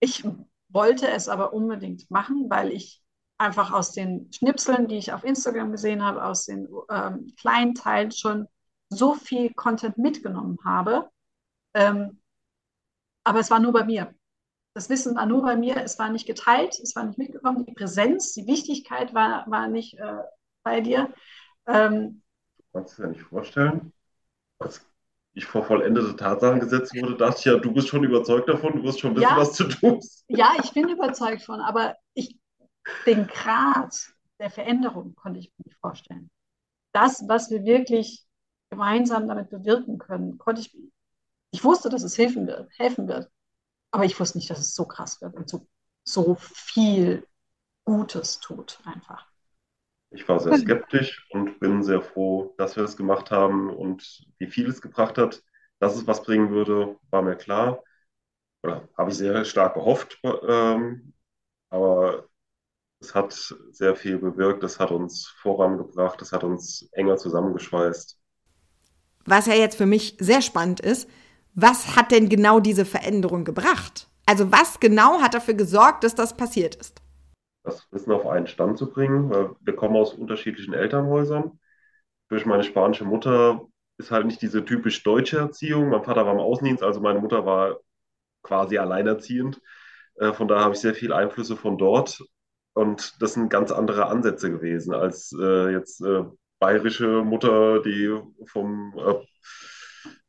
ich 0.00 0.24
wollte 0.68 1.08
es 1.08 1.28
aber 1.28 1.52
unbedingt 1.52 2.10
machen, 2.10 2.48
weil 2.50 2.72
ich 2.72 3.02
einfach 3.38 3.72
aus 3.72 3.92
den 3.92 4.32
Schnipseln, 4.32 4.88
die 4.88 4.96
ich 4.96 5.12
auf 5.12 5.24
Instagram 5.24 5.72
gesehen 5.72 6.02
habe, 6.02 6.24
aus 6.24 6.46
den 6.46 6.68
ähm, 6.90 7.32
kleinen 7.38 7.74
Teilen 7.74 8.10
schon 8.10 8.46
so 8.88 9.14
viel 9.14 9.52
Content 9.54 9.98
mitgenommen 9.98 10.58
habe. 10.64 11.10
Ähm, 11.74 12.20
aber 13.24 13.40
es 13.40 13.50
war 13.50 13.58
nur 13.58 13.72
bei 13.72 13.84
mir. 13.84 14.14
Das 14.74 14.90
Wissen 14.90 15.16
war 15.16 15.26
nur 15.26 15.42
bei 15.42 15.56
mir, 15.56 15.76
es 15.78 15.98
war 15.98 16.10
nicht 16.10 16.26
geteilt, 16.26 16.78
es 16.78 16.94
war 16.94 17.04
nicht 17.04 17.18
mitgekommen. 17.18 17.64
Die 17.64 17.72
Präsenz, 17.72 18.32
die 18.34 18.46
Wichtigkeit 18.46 19.14
war, 19.14 19.50
war 19.50 19.68
nicht 19.68 19.98
äh, 19.98 20.18
bei 20.62 20.80
dir. 20.80 21.12
Ähm, 21.66 22.22
Kannst 22.72 22.98
du 22.98 23.02
dir 23.02 23.08
nicht 23.08 23.22
vorstellen, 23.22 23.92
was 24.58 24.86
ich 25.36 25.44
vor 25.44 25.64
vollendete 25.64 26.16
Tatsachen 26.16 26.60
gesetzt 26.60 26.94
wurde, 26.94 27.14
dachte 27.14 27.38
ich 27.38 27.44
ja, 27.44 27.56
du 27.58 27.70
bist 27.70 27.88
schon 27.88 28.02
überzeugt 28.02 28.48
davon, 28.48 28.72
du 28.72 28.82
wirst 28.82 29.00
schon 29.00 29.14
wissen, 29.14 29.22
ja, 29.22 29.36
was 29.36 29.52
du 29.52 29.64
tust. 29.64 30.24
Ja, 30.28 30.54
ich 30.64 30.72
bin 30.72 30.88
überzeugt 30.88 31.42
von, 31.42 31.60
aber 31.60 31.94
ich, 32.14 32.38
den 33.04 33.26
Grad 33.26 34.14
der 34.38 34.50
Veränderung 34.50 35.14
konnte 35.14 35.38
ich 35.38 35.52
mir 35.58 35.64
nicht 35.66 35.78
vorstellen. 35.78 36.30
Das, 36.92 37.22
was 37.28 37.50
wir 37.50 37.64
wirklich 37.64 38.24
gemeinsam 38.70 39.28
damit 39.28 39.50
bewirken 39.50 39.98
können, 39.98 40.38
konnte 40.38 40.62
ich, 40.62 40.74
ich 41.50 41.62
wusste, 41.62 41.90
dass 41.90 42.02
es 42.02 42.16
helfen 42.16 42.46
wird, 42.46 42.70
helfen 42.78 43.06
wird, 43.06 43.30
aber 43.90 44.04
ich 44.04 44.18
wusste 44.18 44.38
nicht, 44.38 44.48
dass 44.48 44.58
es 44.60 44.74
so 44.74 44.86
krass 44.86 45.20
wird 45.20 45.34
und 45.34 45.50
so, 45.50 45.68
so 46.02 46.36
viel 46.40 47.26
Gutes 47.84 48.40
tut 48.40 48.80
einfach. 48.84 49.26
Ich 50.10 50.28
war 50.28 50.40
sehr 50.40 50.54
skeptisch 50.54 51.26
und 51.30 51.60
bin 51.60 51.82
sehr 51.82 52.00
froh, 52.02 52.54
dass 52.58 52.76
wir 52.76 52.84
es 52.84 52.96
gemacht 52.96 53.30
haben 53.30 53.70
und 53.70 54.26
wie 54.38 54.46
viel 54.46 54.68
es 54.68 54.80
gebracht 54.80 55.18
hat. 55.18 55.42
Dass 55.78 55.94
es 55.96 56.06
was 56.06 56.22
bringen 56.22 56.50
würde, 56.50 56.96
war 57.10 57.22
mir 57.22 57.36
klar. 57.36 57.84
Oder 58.62 58.88
habe 58.98 59.10
ich 59.10 59.18
sehr 59.18 59.44
stark 59.44 59.74
gehofft. 59.74 60.20
Ähm, 60.24 61.14
Aber 61.70 62.28
es 63.00 63.14
hat 63.14 63.34
sehr 63.72 63.96
viel 63.96 64.18
bewirkt, 64.18 64.64
es 64.64 64.80
hat 64.80 64.90
uns 64.92 65.28
vorangebracht, 65.28 66.22
es 66.22 66.32
hat 66.32 66.44
uns 66.44 66.88
enger 66.92 67.16
zusammengeschweißt. 67.18 68.18
Was 69.24 69.46
ja 69.46 69.54
jetzt 69.54 69.76
für 69.76 69.86
mich 69.86 70.16
sehr 70.20 70.40
spannend 70.42 70.80
ist, 70.80 71.08
was 71.54 71.96
hat 71.96 72.12
denn 72.12 72.28
genau 72.28 72.60
diese 72.60 72.84
Veränderung 72.84 73.44
gebracht? 73.44 74.08
Also 74.26 74.52
was 74.52 74.80
genau 74.80 75.20
hat 75.20 75.34
dafür 75.34 75.54
gesorgt, 75.54 76.04
dass 76.04 76.14
das 76.14 76.36
passiert 76.36 76.74
ist? 76.76 77.00
Das 77.66 77.86
Wissen 77.90 78.12
auf 78.12 78.26
einen 78.26 78.46
Stand 78.46 78.78
zu 78.78 78.88
bringen. 78.88 79.28
weil 79.28 79.50
Wir 79.60 79.74
kommen 79.74 79.96
aus 79.96 80.14
unterschiedlichen 80.14 80.72
Elternhäusern. 80.72 81.58
Durch 82.28 82.46
meine 82.46 82.62
spanische 82.62 83.04
Mutter 83.04 83.62
ist 83.98 84.10
halt 84.10 84.26
nicht 84.26 84.40
diese 84.40 84.64
typisch 84.64 85.02
deutsche 85.02 85.38
Erziehung. 85.38 85.88
Mein 85.88 86.04
Vater 86.04 86.24
war 86.24 86.32
im 86.32 86.40
Außendienst, 86.40 86.82
also 86.82 87.00
meine 87.00 87.18
Mutter 87.18 87.44
war 87.44 87.78
quasi 88.42 88.78
alleinerziehend. 88.78 89.60
Äh, 90.14 90.32
Von 90.32 90.48
daher 90.48 90.64
habe 90.64 90.74
ich 90.74 90.80
sehr 90.80 90.94
viele 90.94 91.16
Einflüsse 91.16 91.56
von 91.56 91.76
dort. 91.76 92.22
Und 92.74 93.20
das 93.20 93.34
sind 93.34 93.48
ganz 93.48 93.72
andere 93.72 94.06
Ansätze 94.06 94.50
gewesen 94.50 94.94
als 94.94 95.32
äh, 95.32 95.70
jetzt 95.72 96.02
äh, 96.02 96.24
bayerische 96.60 97.22
Mutter, 97.24 97.82
die 97.82 98.16
vom, 98.46 98.94
äh, 98.98 99.14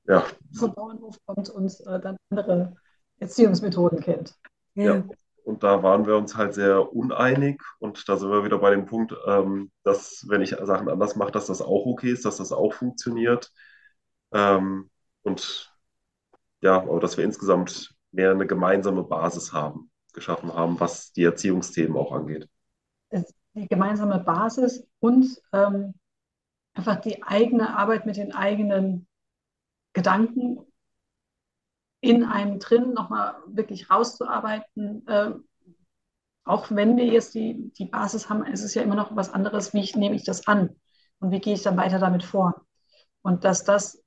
ja, 0.08 0.26
Vom 0.58 0.74
Bauernhof 0.74 1.18
kommt 1.26 1.50
und 1.50 1.72
äh, 1.86 2.00
dann 2.00 2.18
andere 2.30 2.76
Erziehungsmethoden 3.20 4.00
kennt. 4.00 4.34
ja. 4.76 5.04
Und 5.48 5.64
da 5.64 5.82
waren 5.82 6.06
wir 6.06 6.18
uns 6.18 6.36
halt 6.36 6.54
sehr 6.54 6.94
uneinig. 6.94 7.62
Und 7.80 8.10
da 8.10 8.18
sind 8.18 8.30
wir 8.30 8.44
wieder 8.44 8.58
bei 8.58 8.72
dem 8.72 8.86
Punkt, 8.86 9.16
ähm, 9.26 9.72
dass 9.84 10.26
wenn 10.28 10.42
ich 10.42 10.50
Sachen 10.50 10.90
anders 10.90 11.16
mache, 11.16 11.32
dass 11.32 11.46
das 11.46 11.62
auch 11.62 11.86
okay 11.86 12.12
ist, 12.12 12.26
dass 12.26 12.36
das 12.36 12.52
auch 12.52 12.74
funktioniert. 12.74 13.50
Ähm, 14.34 14.90
und 15.24 15.74
ja, 16.60 16.82
aber 16.82 17.00
dass 17.00 17.16
wir 17.16 17.24
insgesamt 17.24 17.96
mehr 18.12 18.32
eine 18.32 18.46
gemeinsame 18.46 19.06
Basis 19.06 19.54
haben, 19.54 19.90
geschaffen 20.12 20.54
haben, 20.54 20.82
was 20.82 21.14
die 21.14 21.24
Erziehungsthemen 21.24 21.96
auch 21.96 22.12
angeht. 22.12 22.50
Die 23.54 23.70
gemeinsame 23.70 24.20
Basis 24.20 24.86
und 25.00 25.42
ähm, 25.54 25.94
einfach 26.74 26.98
die 26.98 27.24
eigene 27.24 27.74
Arbeit 27.78 28.06
mit 28.06 28.18
den 28.18 28.36
eigenen 28.36 29.08
Gedanken 29.94 30.67
in 32.08 32.24
einem 32.24 32.60
drin 32.60 32.94
nochmal 32.94 33.36
wirklich 33.48 33.90
rauszuarbeiten. 33.90 35.04
Ähm, 35.10 35.46
auch 36.46 36.72
wenn 36.72 36.96
wir 36.96 37.06
jetzt 37.06 37.36
die, 37.36 37.74
die 37.78 37.86
Basis 37.86 38.30
haben, 38.30 38.46
ist 38.46 38.64
es 38.64 38.74
ja 38.74 38.82
immer 38.82 38.96
noch 38.96 39.14
was 39.14 39.34
anderes, 39.34 39.74
wie 39.74 39.82
ich, 39.82 39.98
nehme 39.98 40.16
ich 40.16 40.24
das 40.24 40.48
an 40.48 40.74
und 41.20 41.32
wie 41.32 41.42
gehe 41.42 41.54
ich 41.54 41.64
dann 41.64 41.76
weiter 41.76 42.00
damit 42.00 42.24
vor. 42.24 42.66
Und 43.22 43.44
dass 43.44 43.66
das 43.66 44.02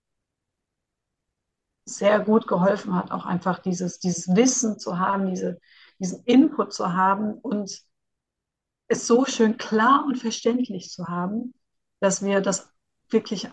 sehr 1.84 2.20
gut 2.20 2.46
geholfen 2.48 2.94
hat, 2.94 3.10
auch 3.10 3.26
einfach 3.26 3.58
dieses, 3.58 3.98
dieses 3.98 4.34
Wissen 4.34 4.78
zu 4.78 4.98
haben, 4.98 5.26
diese, 5.26 5.60
diesen 5.98 6.24
Input 6.24 6.72
zu 6.72 6.94
haben 6.94 7.34
und 7.34 7.82
es 8.88 9.06
so 9.06 9.26
schön 9.26 9.58
klar 9.58 10.06
und 10.06 10.16
verständlich 10.16 10.90
zu 10.90 11.08
haben, 11.08 11.52
dass 12.00 12.24
wir 12.24 12.40
das 12.40 12.72
wirklich 13.10 13.50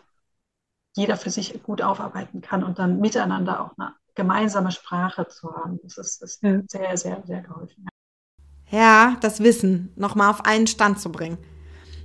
jeder 0.95 1.17
für 1.17 1.31
sich 1.31 1.61
gut 1.63 1.81
aufarbeiten 1.81 2.39
kann 2.39 2.63
und 2.63 2.79
dann 2.79 3.01
miteinander 3.01 3.59
auch 3.59 3.77
eine 3.77 3.93
gemeinsame 4.17 4.71
Sprache 4.71 5.27
zu 5.29 5.55
haben. 5.55 5.79
Das 5.83 5.97
ist, 5.97 6.21
das 6.21 6.39
Ja. 6.41 6.59
sehr, 6.67 6.97
sehr, 6.97 7.23
sehr 7.25 7.41
geholfen. 7.41 7.87
Ja, 8.69 9.15
das 9.21 9.41
Wissen 9.41 9.93
nochmal 9.95 10.29
auf 10.29 10.45
einen 10.45 10.67
Stand 10.67 10.99
zu 10.99 11.09
bringen. 11.09 11.37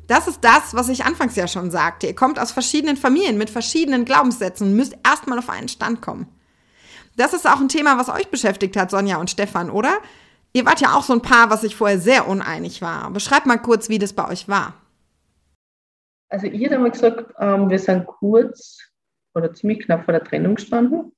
Das 0.07 0.29
ist 0.29 0.45
das, 0.45 0.75
was 0.75 0.89
ich 0.89 1.05
anfangs 1.05 1.35
ja 1.37 1.49
schon 1.49 1.71
sagte. 1.71 2.07
Ihr 2.07 2.15
kommt 2.15 2.39
aus 2.39 2.53
verschiedenen 2.53 2.97
Familien 2.97 3.39
mit 3.39 3.51
verschiedenen 3.51 4.05
Glaubenssätzen 4.05 4.69
und 4.69 4.77
müsst 4.77 4.95
erstmal 5.05 5.39
auf 5.39 5.49
einen 5.49 5.69
Stand 5.69 6.03
kommen. 6.03 6.29
Das 7.17 7.35
ist 7.35 7.47
auch 7.49 7.61
ein 7.61 7.69
Thema, 7.69 7.99
was 7.99 8.09
euch 8.09 8.29
beschäftigt 8.29 8.77
hat, 8.77 8.91
Sonja 8.91 9.17
und 9.17 9.31
Stefan, 9.31 9.71
oder? 9.71 9.99
Ihr 10.53 10.67
wart 10.67 10.81
ja 10.81 10.95
auch 10.95 11.03
so 11.03 11.13
ein 11.15 11.23
Paar, 11.23 11.51
was 11.51 11.63
sich 11.63 11.75
vorher 11.77 11.99
sehr 11.99 12.29
uneinig 12.29 12.83
war. 12.83 13.11
Beschreibt 13.11 13.47
mal 13.47 13.59
kurz, 13.59 13.89
wie 13.89 13.99
das 13.99 14.13
bei 14.13 14.29
euch 14.29 14.49
war. 14.49 14.75
Also 16.29 16.47
ich 16.47 16.63
hätte 16.63 16.77
einmal 16.77 16.91
gesagt, 16.91 17.33
ähm, 17.39 17.69
wir 17.69 17.79
sind 17.79 18.07
kurz 18.07 18.79
oder 19.35 19.53
ziemlich 19.53 19.81
knapp 19.81 20.05
vor 20.05 20.13
der 20.13 20.25
Trennung 20.25 20.55
gestanden, 20.57 21.13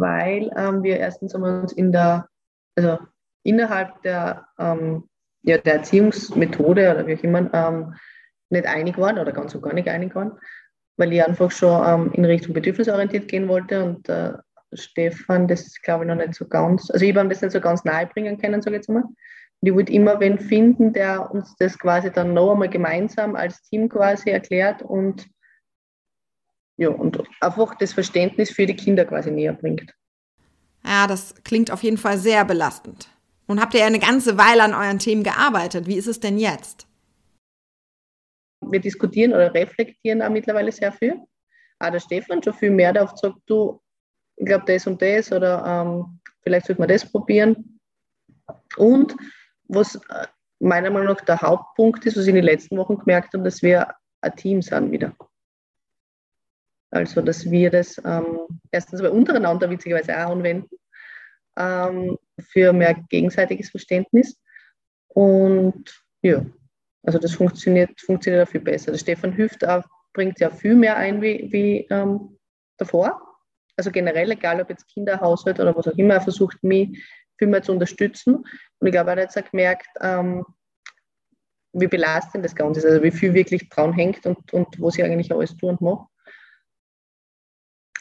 weil 0.00 0.50
ähm, 0.56 0.82
wir 0.82 0.98
erstens 0.98 1.34
uns 1.34 1.72
in 1.72 1.92
der, 1.92 2.28
also 2.76 2.98
innerhalb 3.42 4.02
der, 4.02 4.46
ähm, 4.58 5.08
ja, 5.42 5.58
der 5.58 5.74
Erziehungsmethode 5.74 6.90
oder 6.90 7.06
wie 7.06 7.16
auch 7.16 7.22
immer 7.22 7.52
ähm, 7.52 7.94
nicht 8.50 8.66
einig 8.66 8.98
waren 8.98 9.18
oder 9.18 9.32
ganz 9.32 9.54
und 9.54 9.62
gar 9.62 9.72
nicht 9.74 9.88
einig 9.88 10.14
waren, 10.14 10.38
weil 10.96 11.12
ich 11.12 11.24
einfach 11.24 11.50
schon 11.50 11.82
ähm, 11.86 12.12
in 12.12 12.24
Richtung 12.24 12.54
bedürfnisorientiert 12.54 13.28
gehen 13.28 13.48
wollte 13.48 13.84
und 13.84 14.08
äh, 14.08 14.32
Stefan 14.72 15.48
das 15.48 15.80
glaube 15.82 16.04
ich 16.04 16.08
noch 16.08 16.16
nicht 16.16 16.34
so 16.34 16.46
ganz, 16.46 16.90
also 16.90 17.04
ich 17.04 17.14
habe 17.14 17.26
ihm 17.26 17.30
das 17.30 17.42
nicht 17.42 17.52
so 17.52 17.60
ganz 17.60 17.84
nahe 17.84 18.06
bringen 18.06 18.38
können, 18.38 18.62
sage 18.62 18.76
ich 18.76 18.80
jetzt 18.80 18.88
mal. 18.88 19.02
Und 19.02 19.68
ich 19.68 19.74
wollte 19.74 19.92
immer 19.92 20.20
wen 20.20 20.38
finden, 20.38 20.92
der 20.92 21.30
uns 21.30 21.54
das 21.58 21.78
quasi 21.78 22.10
dann 22.10 22.34
noch 22.34 22.52
einmal 22.52 22.68
gemeinsam 22.68 23.36
als 23.36 23.62
Team 23.62 23.88
quasi 23.88 24.30
erklärt 24.30 24.82
und 24.82 25.28
ja, 26.80 26.88
und 26.88 27.22
einfach 27.42 27.74
das 27.74 27.92
Verständnis 27.92 28.50
für 28.50 28.64
die 28.64 28.74
Kinder 28.74 29.04
quasi 29.04 29.30
näher 29.30 29.52
bringt. 29.52 29.92
Ja, 30.82 31.06
das 31.06 31.34
klingt 31.44 31.70
auf 31.70 31.82
jeden 31.82 31.98
Fall 31.98 32.16
sehr 32.16 32.42
belastend. 32.46 33.10
Nun 33.46 33.60
habt 33.60 33.74
ihr 33.74 33.80
ja 33.80 33.86
eine 33.86 33.98
ganze 33.98 34.38
Weile 34.38 34.62
an 34.62 34.72
euren 34.72 34.98
Themen 34.98 35.22
gearbeitet. 35.22 35.86
Wie 35.86 35.96
ist 35.96 36.06
es 36.06 36.20
denn 36.20 36.38
jetzt? 36.38 36.86
Wir 38.62 38.80
diskutieren 38.80 39.32
oder 39.34 39.52
reflektieren 39.52 40.22
auch 40.22 40.30
mittlerweile 40.30 40.72
sehr 40.72 40.90
viel. 40.90 41.20
Auch 41.80 41.90
der 41.90 42.00
Stefan 42.00 42.42
schon 42.42 42.54
viel 42.54 42.70
mehr 42.70 42.94
darauf 42.94 43.18
sagt, 43.18 43.40
du, 43.44 43.78
ich 44.36 44.46
glaube 44.46 44.64
das 44.66 44.86
und 44.86 45.02
das 45.02 45.30
oder 45.32 45.62
ähm, 45.66 46.18
vielleicht 46.42 46.64
sollte 46.64 46.80
man 46.80 46.88
das 46.88 47.04
probieren. 47.04 47.78
Und 48.78 49.14
was 49.68 49.96
äh, 49.96 50.26
meiner 50.60 50.88
Meinung 50.88 51.08
nach 51.08 51.20
der 51.20 51.42
Hauptpunkt 51.42 52.06
ist, 52.06 52.16
was 52.16 52.22
ich 52.22 52.30
in 52.30 52.36
den 52.36 52.44
letzten 52.44 52.78
Wochen 52.78 52.96
gemerkt 52.96 53.34
habe, 53.34 53.44
dass 53.44 53.60
wir 53.60 53.86
ein 54.22 54.36
Team 54.36 54.62
sind 54.62 54.90
wieder. 54.92 55.14
Also, 56.90 57.20
dass 57.20 57.48
wir 57.50 57.70
das 57.70 58.00
ähm, 58.04 58.40
erstens 58.70 59.00
aber 59.00 59.12
untereinander 59.12 59.70
witzigerweise 59.70 60.12
auch 60.16 60.30
anwenden, 60.30 60.76
ähm, 61.56 62.18
für 62.40 62.72
mehr 62.72 62.94
gegenseitiges 63.08 63.70
Verständnis. 63.70 64.40
Und 65.08 66.04
ja, 66.22 66.44
also 67.02 67.18
das 67.18 67.34
funktioniert, 67.34 68.00
funktioniert 68.00 68.46
auch 68.46 68.50
viel 68.50 68.60
besser. 68.60 68.92
Der 68.92 68.98
Stefan 68.98 69.32
hilft 69.32 69.66
auch, 69.66 69.84
bringt 70.12 70.40
ja 70.40 70.50
viel 70.50 70.74
mehr 70.74 70.96
ein 70.96 71.22
wie, 71.22 71.48
wie 71.52 71.86
ähm, 71.90 72.38
davor. 72.76 73.20
Also 73.76 73.90
generell, 73.90 74.30
egal 74.30 74.60
ob 74.60 74.68
jetzt 74.68 74.88
Kinderhaushalt 74.88 75.60
oder 75.60 75.74
was 75.76 75.88
auch 75.88 75.96
immer, 75.96 76.14
er 76.14 76.20
versucht 76.20 76.62
mich 76.62 77.02
viel 77.38 77.48
mehr 77.48 77.62
zu 77.62 77.72
unterstützen. 77.72 78.36
Und 78.36 78.86
ich 78.86 78.92
glaube, 78.92 79.10
er 79.10 79.12
hat 79.12 79.34
jetzt 79.34 79.38
auch 79.38 79.50
gemerkt, 79.50 79.88
ähm, 80.00 80.44
wie 81.72 81.86
belastend 81.86 82.44
das 82.44 82.54
Ganze 82.54 82.80
ist, 82.80 82.86
also 82.86 83.02
wie 83.02 83.12
viel 83.12 83.32
wirklich 83.32 83.68
dran 83.68 83.92
hängt 83.92 84.26
und, 84.26 84.52
und 84.52 84.80
was 84.80 84.98
ich 84.98 85.04
eigentlich 85.04 85.32
alles 85.32 85.56
tue 85.56 85.70
und 85.70 85.80
mache. 85.80 86.06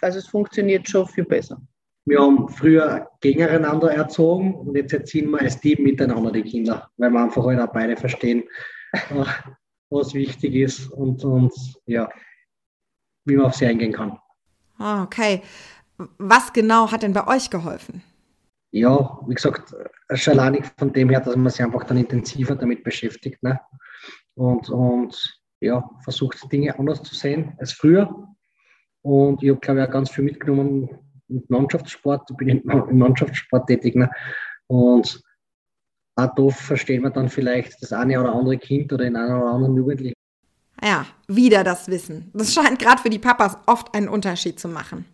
Also 0.01 0.20
es 0.20 0.27
funktioniert 0.27 0.88
schon 0.88 1.08
viel 1.08 1.25
besser. 1.25 1.62
Wir 2.06 2.20
haben 2.20 2.48
früher 2.50 3.10
gegeneinander 3.22 3.91
erzogen 3.94 4.56
und 4.56 4.75
jetzt 4.75 4.94
erziehen 4.94 5.29
wir 5.29 5.41
als 5.41 5.60
Team 5.60 5.84
miteinander 5.84 6.32
die 6.32 6.44
Kinder, 6.44 6.89
weil 6.98 7.12
wir 7.12 7.22
einfach 7.22 7.46
halt 7.46 7.60
auch 7.60 7.72
beide 7.72 7.96
verstehen, 7.96 8.44
äh, 8.94 9.25
was 9.89 10.13
wichtig 10.13 10.56
ist 10.56 10.88
und, 10.91 11.24
und 11.24 11.53
ja, 11.86 12.10
wie 13.25 13.36
man 13.36 13.48
auf 13.48 13.56
sie 13.56 13.65
eingehen 13.65 13.94
kann. 13.94 14.18
Ah, 14.77 15.03
okay. 15.03 15.44
Was 16.18 16.53
genau 16.53 16.91
hat 16.91 17.03
denn 17.03 17.13
bei 17.13 17.27
euch 17.27 17.50
geholfen? 17.50 18.01
Ja, 18.72 19.20
wie 19.27 19.34
gesagt, 19.34 19.75
schon 20.13 20.39
allein 20.39 20.63
von 20.77 20.94
dem 20.94 21.10
her, 21.10 21.20
dass 21.20 21.36
man 21.36 21.50
sich 21.50 21.63
einfach 21.63 21.84
dann 21.84 21.98
intensiver 21.98 22.56
damit 22.56 22.84
beschäftigt 22.84 23.41
ne? 23.44 23.60
und, 24.36 24.70
und 24.70 25.41
ja, 25.60 25.89
versucht 26.03 26.51
Dinge 26.51 26.77
anders 26.77 27.03
zu 27.03 27.15
sehen 27.15 27.53
als 27.60 27.74
früher. 27.74 28.27
Und 29.01 29.41
ich 29.44 29.50
habe, 29.50 29.60
glaube 29.60 29.82
ich, 29.82 29.88
auch 29.88 29.91
ganz 29.91 30.12
viel 30.12 30.24
mitgenommen 30.24 30.89
mit 31.27 31.50
Mannschaftssport. 31.50 32.29
Ich 32.32 32.38
bin 32.38 32.50
im 32.50 32.98
Mannschaftssport 32.98 33.68
tätig. 33.68 33.96
Ne? 33.96 34.10
Und 34.68 35.22
auch 36.15 36.36
da 36.36 36.50
versteht 36.50 37.01
man 37.01 37.13
dann 37.13 37.29
vielleicht 37.29 37.82
das 37.82 37.94
eine 37.94 38.20
oder 38.20 38.34
andere 38.34 38.58
Kind 38.58 38.91
oder 38.91 39.06
den 39.06 39.15
einen 39.15 39.41
oder 39.41 39.51
anderen 39.51 39.75
Jugendlichen. 39.75 40.15
Ja, 40.82 41.06
wieder 41.27 41.63
das 41.63 41.88
Wissen. 41.88 42.32
Das 42.34 42.53
scheint 42.53 42.79
gerade 42.79 43.01
für 43.01 43.10
die 43.10 43.20
Papas 43.20 43.58
oft 43.65 43.94
einen 43.94 44.10
Unterschied 44.10 44.60
zu 44.60 44.68
machen. 44.68 45.06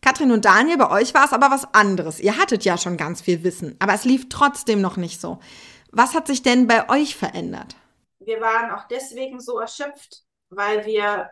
Katrin 0.00 0.30
und 0.30 0.44
Daniel, 0.44 0.78
bei 0.78 0.90
euch 0.90 1.12
war 1.12 1.24
es 1.24 1.32
aber 1.32 1.50
was 1.50 1.74
anderes. 1.74 2.20
Ihr 2.20 2.38
hattet 2.38 2.64
ja 2.64 2.78
schon 2.78 2.96
ganz 2.96 3.20
viel 3.20 3.42
Wissen, 3.42 3.74
aber 3.80 3.94
es 3.94 4.04
lief 4.04 4.28
trotzdem 4.28 4.80
noch 4.80 4.96
nicht 4.96 5.20
so. 5.20 5.40
Was 5.90 6.14
hat 6.14 6.26
sich 6.26 6.42
denn 6.42 6.66
bei 6.66 6.88
euch 6.88 7.16
verändert? 7.16 7.76
Wir 8.20 8.40
waren 8.40 8.70
auch 8.70 8.86
deswegen 8.88 9.40
so 9.40 9.58
erschöpft, 9.58 10.24
weil 10.50 10.86
wir 10.86 11.30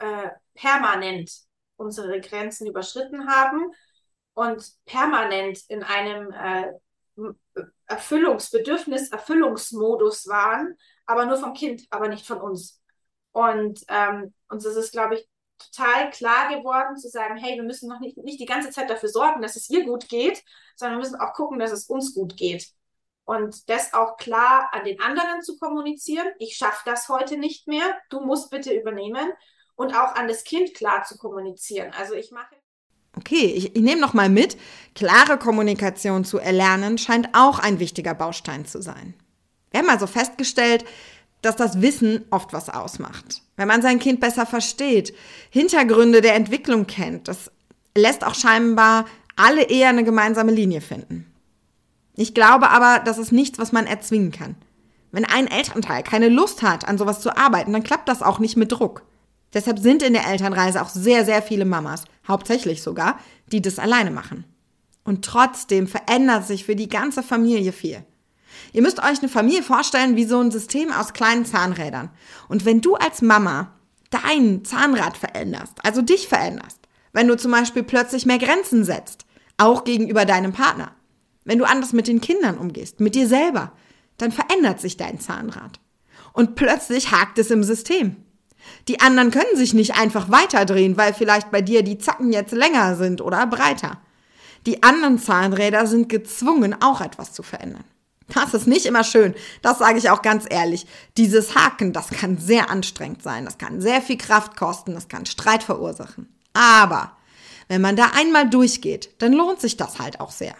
äh, 0.00 0.30
permanent 0.54 1.30
unsere 1.76 2.20
Grenzen 2.20 2.66
überschritten 2.66 3.28
haben 3.28 3.72
und 4.34 4.64
permanent 4.84 5.60
in 5.68 5.82
einem 5.82 6.32
äh, 6.32 6.72
Erfüllungsbedürfnis, 7.86 9.10
Erfüllungsmodus 9.10 10.26
waren, 10.28 10.76
aber 11.06 11.26
nur 11.26 11.36
vom 11.36 11.54
Kind, 11.54 11.82
aber 11.90 12.08
nicht 12.08 12.26
von 12.26 12.40
uns. 12.40 12.80
Und 13.32 13.80
ähm, 13.88 14.34
uns 14.48 14.64
ist 14.64 14.76
es, 14.76 14.90
glaube 14.90 15.16
ich, 15.16 15.28
total 15.58 16.10
klar 16.10 16.56
geworden 16.56 16.96
zu 16.96 17.08
sagen, 17.08 17.36
hey, 17.36 17.56
wir 17.56 17.62
müssen 17.62 17.88
noch 17.88 18.00
nicht, 18.00 18.16
nicht 18.16 18.40
die 18.40 18.46
ganze 18.46 18.70
Zeit 18.70 18.88
dafür 18.88 19.08
sorgen, 19.08 19.42
dass 19.42 19.56
es 19.56 19.68
ihr 19.70 19.84
gut 19.84 20.08
geht, 20.08 20.42
sondern 20.76 20.98
wir 20.98 21.04
müssen 21.04 21.20
auch 21.20 21.34
gucken, 21.34 21.58
dass 21.58 21.72
es 21.72 21.86
uns 21.86 22.14
gut 22.14 22.36
geht. 22.36 22.66
Und 23.24 23.68
das 23.68 23.92
auch 23.92 24.16
klar 24.16 24.70
an 24.72 24.84
den 24.84 25.00
anderen 25.00 25.42
zu 25.42 25.58
kommunizieren. 25.58 26.26
Ich 26.38 26.56
schaffe 26.56 26.82
das 26.86 27.08
heute 27.08 27.36
nicht 27.36 27.68
mehr. 27.68 27.96
Du 28.08 28.20
musst 28.20 28.50
bitte 28.50 28.72
übernehmen. 28.72 29.30
Und 29.80 29.94
auch 29.94 30.14
an 30.14 30.28
das 30.28 30.44
Kind 30.44 30.74
klar 30.74 31.04
zu 31.04 31.16
kommunizieren. 31.16 31.90
Also 31.98 32.12
ich 32.12 32.30
mache. 32.32 32.54
Okay, 33.16 33.46
ich, 33.46 33.74
ich 33.74 33.80
nehme 33.80 33.98
noch 33.98 34.12
mal 34.12 34.28
mit. 34.28 34.58
Klare 34.94 35.38
Kommunikation 35.38 36.26
zu 36.26 36.36
erlernen 36.38 36.98
scheint 36.98 37.30
auch 37.32 37.58
ein 37.58 37.78
wichtiger 37.78 38.12
Baustein 38.12 38.66
zu 38.66 38.82
sein. 38.82 39.14
Wir 39.70 39.80
haben 39.80 39.88
also 39.88 40.06
festgestellt, 40.06 40.84
dass 41.40 41.56
das 41.56 41.80
Wissen 41.80 42.26
oft 42.28 42.52
was 42.52 42.68
ausmacht. 42.68 43.40
Wenn 43.56 43.68
man 43.68 43.80
sein 43.80 44.00
Kind 44.00 44.20
besser 44.20 44.44
versteht, 44.44 45.14
Hintergründe 45.48 46.20
der 46.20 46.34
Entwicklung 46.34 46.86
kennt, 46.86 47.28
das 47.28 47.50
lässt 47.96 48.22
auch 48.22 48.34
scheinbar 48.34 49.06
alle 49.34 49.62
eher 49.62 49.88
eine 49.88 50.04
gemeinsame 50.04 50.52
Linie 50.52 50.82
finden. 50.82 51.32
Ich 52.16 52.34
glaube 52.34 52.68
aber, 52.68 53.02
das 53.02 53.16
ist 53.16 53.32
nichts, 53.32 53.58
was 53.58 53.72
man 53.72 53.86
erzwingen 53.86 54.30
kann. 54.30 54.56
Wenn 55.10 55.24
ein 55.24 55.46
Elternteil 55.46 56.02
keine 56.02 56.28
Lust 56.28 56.60
hat, 56.60 56.86
an 56.86 56.98
sowas 56.98 57.22
zu 57.22 57.34
arbeiten, 57.34 57.72
dann 57.72 57.82
klappt 57.82 58.10
das 58.10 58.20
auch 58.20 58.40
nicht 58.40 58.58
mit 58.58 58.72
Druck. 58.72 59.04
Deshalb 59.52 59.78
sind 59.78 60.02
in 60.02 60.12
der 60.12 60.26
Elternreise 60.26 60.80
auch 60.80 60.88
sehr, 60.88 61.24
sehr 61.24 61.42
viele 61.42 61.64
Mamas, 61.64 62.04
hauptsächlich 62.26 62.82
sogar, 62.82 63.18
die 63.50 63.60
das 63.60 63.78
alleine 63.78 64.10
machen. 64.10 64.44
Und 65.04 65.24
trotzdem 65.24 65.88
verändert 65.88 66.46
sich 66.46 66.64
für 66.64 66.76
die 66.76 66.88
ganze 66.88 67.22
Familie 67.22 67.72
viel. 67.72 68.04
Ihr 68.72 68.82
müsst 68.82 69.00
euch 69.00 69.18
eine 69.18 69.28
Familie 69.28 69.62
vorstellen 69.62 70.16
wie 70.16 70.24
so 70.24 70.40
ein 70.40 70.50
System 70.50 70.92
aus 70.92 71.12
kleinen 71.12 71.44
Zahnrädern. 71.44 72.10
Und 72.48 72.64
wenn 72.64 72.80
du 72.80 72.94
als 72.94 73.22
Mama 73.22 73.72
dein 74.10 74.64
Zahnrad 74.64 75.16
veränderst, 75.16 75.78
also 75.84 76.02
dich 76.02 76.28
veränderst, 76.28 76.78
wenn 77.12 77.26
du 77.26 77.36
zum 77.36 77.50
Beispiel 77.50 77.82
plötzlich 77.82 78.26
mehr 78.26 78.38
Grenzen 78.38 78.84
setzt, 78.84 79.26
auch 79.56 79.84
gegenüber 79.84 80.24
deinem 80.24 80.52
Partner, 80.52 80.92
wenn 81.44 81.58
du 81.58 81.64
anders 81.64 81.92
mit 81.92 82.06
den 82.06 82.20
Kindern 82.20 82.58
umgehst, 82.58 83.00
mit 83.00 83.14
dir 83.14 83.26
selber, 83.26 83.72
dann 84.18 84.32
verändert 84.32 84.80
sich 84.80 84.96
dein 84.96 85.18
Zahnrad. 85.18 85.80
Und 86.32 86.54
plötzlich 86.54 87.10
hakt 87.10 87.38
es 87.38 87.50
im 87.50 87.64
System. 87.64 88.16
Die 88.88 89.00
anderen 89.00 89.30
können 89.30 89.56
sich 89.56 89.74
nicht 89.74 89.96
einfach 89.96 90.30
weiterdrehen, 90.30 90.96
weil 90.96 91.14
vielleicht 91.14 91.50
bei 91.50 91.62
dir 91.62 91.82
die 91.82 91.98
Zacken 91.98 92.32
jetzt 92.32 92.52
länger 92.52 92.96
sind 92.96 93.20
oder 93.20 93.46
breiter. 93.46 94.00
Die 94.66 94.82
anderen 94.82 95.18
Zahnräder 95.18 95.86
sind 95.86 96.08
gezwungen, 96.08 96.76
auch 96.80 97.00
etwas 97.00 97.32
zu 97.32 97.42
verändern. 97.42 97.84
Das 98.28 98.54
ist 98.54 98.66
nicht 98.66 98.86
immer 98.86 99.04
schön. 99.04 99.34
Das 99.62 99.78
sage 99.78 99.98
ich 99.98 100.10
auch 100.10 100.22
ganz 100.22 100.44
ehrlich. 100.48 100.86
Dieses 101.16 101.54
Haken, 101.56 101.92
das 101.92 102.10
kann 102.10 102.38
sehr 102.38 102.70
anstrengend 102.70 103.22
sein. 103.22 103.44
Das 103.44 103.58
kann 103.58 103.80
sehr 103.80 104.00
viel 104.00 104.18
Kraft 104.18 104.56
kosten. 104.56 104.94
Das 104.94 105.08
kann 105.08 105.26
Streit 105.26 105.62
verursachen. 105.62 106.28
Aber 106.52 107.12
wenn 107.68 107.80
man 107.80 107.96
da 107.96 108.12
einmal 108.14 108.48
durchgeht, 108.48 109.10
dann 109.18 109.32
lohnt 109.32 109.60
sich 109.60 109.76
das 109.76 109.98
halt 109.98 110.20
auch 110.20 110.30
sehr. 110.30 110.54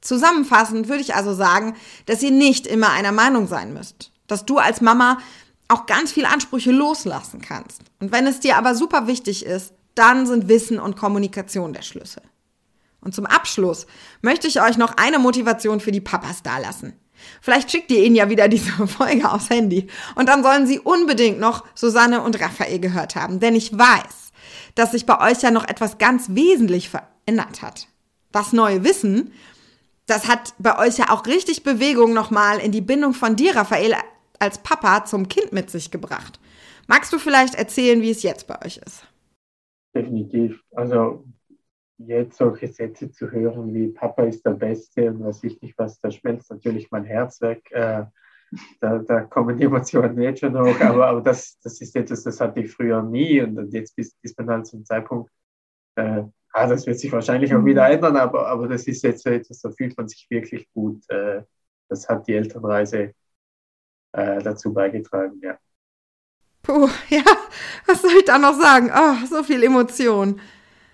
Zusammenfassend 0.00 0.88
würde 0.88 1.02
ich 1.02 1.14
also 1.14 1.34
sagen, 1.34 1.76
dass 2.06 2.22
ihr 2.22 2.30
nicht 2.30 2.66
immer 2.66 2.90
einer 2.90 3.12
Meinung 3.12 3.46
sein 3.46 3.74
müsst. 3.74 4.12
Dass 4.26 4.46
du 4.46 4.58
als 4.58 4.80
Mama 4.80 5.18
auch 5.70 5.86
ganz 5.86 6.12
viele 6.12 6.28
Ansprüche 6.28 6.72
loslassen 6.72 7.40
kannst. 7.40 7.82
Und 8.00 8.12
wenn 8.12 8.26
es 8.26 8.40
dir 8.40 8.56
aber 8.56 8.74
super 8.74 9.06
wichtig 9.06 9.44
ist, 9.44 9.72
dann 9.94 10.26
sind 10.26 10.48
Wissen 10.48 10.78
und 10.78 10.96
Kommunikation 10.96 11.72
der 11.72 11.82
Schlüssel. 11.82 12.22
Und 13.00 13.14
zum 13.14 13.26
Abschluss 13.26 13.86
möchte 14.22 14.46
ich 14.46 14.60
euch 14.60 14.76
noch 14.76 14.96
eine 14.96 15.18
Motivation 15.18 15.80
für 15.80 15.92
die 15.92 16.00
Papas 16.00 16.42
dalassen. 16.42 16.94
Vielleicht 17.40 17.70
schickt 17.70 17.90
ihr 17.90 18.02
ihnen 18.02 18.16
ja 18.16 18.28
wieder 18.30 18.48
diese 18.48 18.86
Folge 18.86 19.30
aufs 19.30 19.50
Handy. 19.50 19.86
Und 20.14 20.28
dann 20.28 20.42
sollen 20.42 20.66
sie 20.66 20.78
unbedingt 20.78 21.38
noch 21.38 21.64
Susanne 21.74 22.22
und 22.22 22.40
Raphael 22.40 22.78
gehört 22.78 23.16
haben. 23.16 23.40
Denn 23.40 23.54
ich 23.54 23.76
weiß, 23.76 24.32
dass 24.74 24.92
sich 24.92 25.06
bei 25.06 25.30
euch 25.30 25.42
ja 25.42 25.50
noch 25.50 25.66
etwas 25.66 25.98
ganz 25.98 26.26
wesentlich 26.30 26.90
verändert 26.90 27.62
hat. 27.62 27.88
Das 28.32 28.52
neue 28.52 28.84
Wissen, 28.84 29.32
das 30.06 30.28
hat 30.28 30.54
bei 30.58 30.78
euch 30.78 30.98
ja 30.98 31.10
auch 31.10 31.26
richtig 31.26 31.62
Bewegung 31.62 32.12
nochmal 32.12 32.58
in 32.58 32.72
die 32.72 32.80
Bindung 32.80 33.14
von 33.14 33.36
dir, 33.36 33.56
Raphael, 33.56 33.94
als 34.40 34.58
Papa 34.62 35.04
zum 35.04 35.28
Kind 35.28 35.52
mit 35.52 35.70
sich 35.70 35.90
gebracht. 35.90 36.40
Magst 36.88 37.12
du 37.12 37.18
vielleicht 37.18 37.54
erzählen, 37.54 38.02
wie 38.02 38.10
es 38.10 38.22
jetzt 38.22 38.46
bei 38.46 38.60
euch 38.64 38.78
ist? 38.78 39.06
Definitiv. 39.94 40.60
Also 40.72 41.24
jetzt 41.98 42.38
solche 42.38 42.68
Sätze 42.68 43.10
zu 43.10 43.30
hören 43.30 43.74
wie 43.74 43.88
Papa 43.88 44.24
ist 44.24 44.44
der 44.44 44.52
Beste 44.52 45.10
und 45.10 45.22
was 45.22 45.44
ich 45.44 45.60
nicht 45.60 45.76
was, 45.78 46.00
da 46.00 46.10
schmelzt 46.10 46.50
natürlich 46.50 46.90
mein 46.90 47.04
Herz 47.04 47.40
weg. 47.40 47.70
Äh, 47.70 48.04
da, 48.80 48.98
da, 48.98 49.20
kommen 49.22 49.56
die 49.56 49.64
Emotionen 49.64 50.20
jetzt 50.20 50.40
schon 50.40 50.58
hoch, 50.58 50.80
aber, 50.80 51.06
aber 51.06 51.20
das, 51.20 51.58
das 51.60 51.80
ist 51.80 51.94
etwas, 51.94 52.24
das 52.24 52.40
hatte 52.40 52.60
ich 52.60 52.72
früher 52.72 53.02
nie 53.02 53.40
und 53.42 53.72
jetzt 53.72 53.96
ist, 53.96 54.16
ist 54.22 54.36
man 54.38 54.50
halt 54.50 54.66
zum 54.66 54.84
Zeitpunkt, 54.84 55.30
äh, 55.96 56.24
ah, 56.52 56.66
das 56.66 56.86
wird 56.86 56.98
sich 56.98 57.12
wahrscheinlich 57.12 57.54
auch 57.54 57.64
wieder 57.64 57.88
ändern, 57.88 58.16
aber, 58.16 58.48
aber 58.48 58.66
das 58.66 58.86
ist 58.86 59.02
jetzt 59.02 59.22
so 59.22 59.30
etwas, 59.30 59.60
da 59.60 59.70
fühlt 59.70 59.96
man 59.96 60.08
sich 60.08 60.26
wirklich 60.30 60.68
gut. 60.72 61.08
Äh, 61.10 61.42
das 61.88 62.08
hat 62.08 62.26
die 62.26 62.34
Elternreise 62.34 63.14
äh, 64.12 64.42
dazu 64.42 64.72
beigetragen, 64.72 65.40
ja. 65.42 65.58
Puh, 66.62 66.88
ja, 67.08 67.24
was 67.86 68.02
soll 68.02 68.12
ich 68.18 68.24
da 68.24 68.38
noch 68.38 68.58
sagen? 68.58 68.90
Oh, 68.94 69.26
so 69.26 69.42
viel 69.42 69.62
Emotion. 69.62 70.40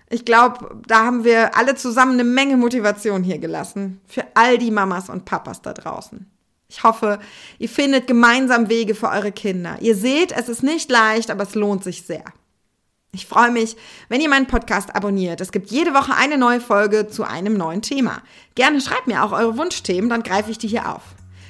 Ich 0.09 0.23
glaube, 0.23 0.81
da 0.87 1.05
haben 1.05 1.23
wir 1.25 1.57
alle 1.57 1.75
zusammen 1.75 2.13
eine 2.13 2.23
Menge 2.23 2.55
Motivation 2.55 3.23
hier 3.23 3.39
gelassen. 3.39 3.99
Für 4.07 4.23
all 4.35 4.57
die 4.57 4.71
Mamas 4.71 5.09
und 5.09 5.25
Papas 5.25 5.61
da 5.61 5.73
draußen. 5.73 6.25
Ich 6.69 6.83
hoffe, 6.83 7.19
ihr 7.59 7.69
findet 7.69 8.07
gemeinsam 8.07 8.69
Wege 8.69 8.95
für 8.95 9.09
eure 9.09 9.31
Kinder. 9.31 9.77
Ihr 9.81 9.95
seht, 9.95 10.31
es 10.31 10.49
ist 10.49 10.63
nicht 10.63 10.89
leicht, 10.89 11.29
aber 11.29 11.43
es 11.43 11.55
lohnt 11.55 11.83
sich 11.83 12.03
sehr. 12.03 12.23
Ich 13.13 13.25
freue 13.25 13.51
mich, 13.51 13.77
wenn 14.09 14.21
ihr 14.21 14.29
meinen 14.29 14.47
Podcast 14.47 14.95
abonniert. 14.95 15.41
Es 15.41 15.51
gibt 15.51 15.71
jede 15.71 15.93
Woche 15.93 16.13
eine 16.13 16.37
neue 16.37 16.59
Folge 16.59 17.07
zu 17.07 17.23
einem 17.23 17.55
neuen 17.55 17.81
Thema. 17.81 18.21
Gerne 18.55 18.81
schreibt 18.81 19.07
mir 19.07 19.23
auch 19.23 19.31
eure 19.31 19.57
Wunschthemen, 19.57 20.09
dann 20.09 20.23
greife 20.23 20.51
ich 20.51 20.57
die 20.57 20.67
hier 20.67 20.93
auf. 20.93 21.01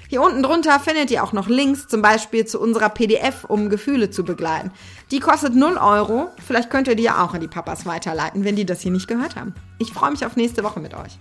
Hier 0.10 0.22
unten 0.22 0.42
drunter 0.42 0.80
findet 0.80 1.12
ihr 1.12 1.24
auch 1.24 1.34
noch 1.34 1.50
Links, 1.50 1.88
zum 1.88 2.02
Beispiel 2.02 2.46
zu 2.46 2.62
unserer 2.62 2.90
PDF, 2.90 3.44
um 3.44 3.70
Gefühle 3.70 4.10
zu 4.10 4.24
begleiten. 4.24 4.72
Die 5.12 5.20
kostet 5.20 5.54
0 5.54 5.78
Euro. 5.78 6.30
Vielleicht 6.46 6.70
könnt 6.70 6.88
ihr 6.88 6.96
die 6.96 7.04
ja 7.04 7.24
auch 7.24 7.34
an 7.34 7.42
die 7.42 7.48
Papas 7.50 7.86
weiterleiten, 7.86 8.46
wenn 8.46 8.56
die 8.56 8.66
das 8.66 8.82
hier 8.82 8.92
nicht 8.92 9.08
gehört 9.08 9.36
haben. 9.36 9.54
Ich 9.80 9.92
freue 9.92 10.12
mich 10.12 10.26
auf 10.26 10.38
nächste 10.38 10.64
Woche 10.64 10.80
mit 10.80 10.94
euch. 10.94 11.18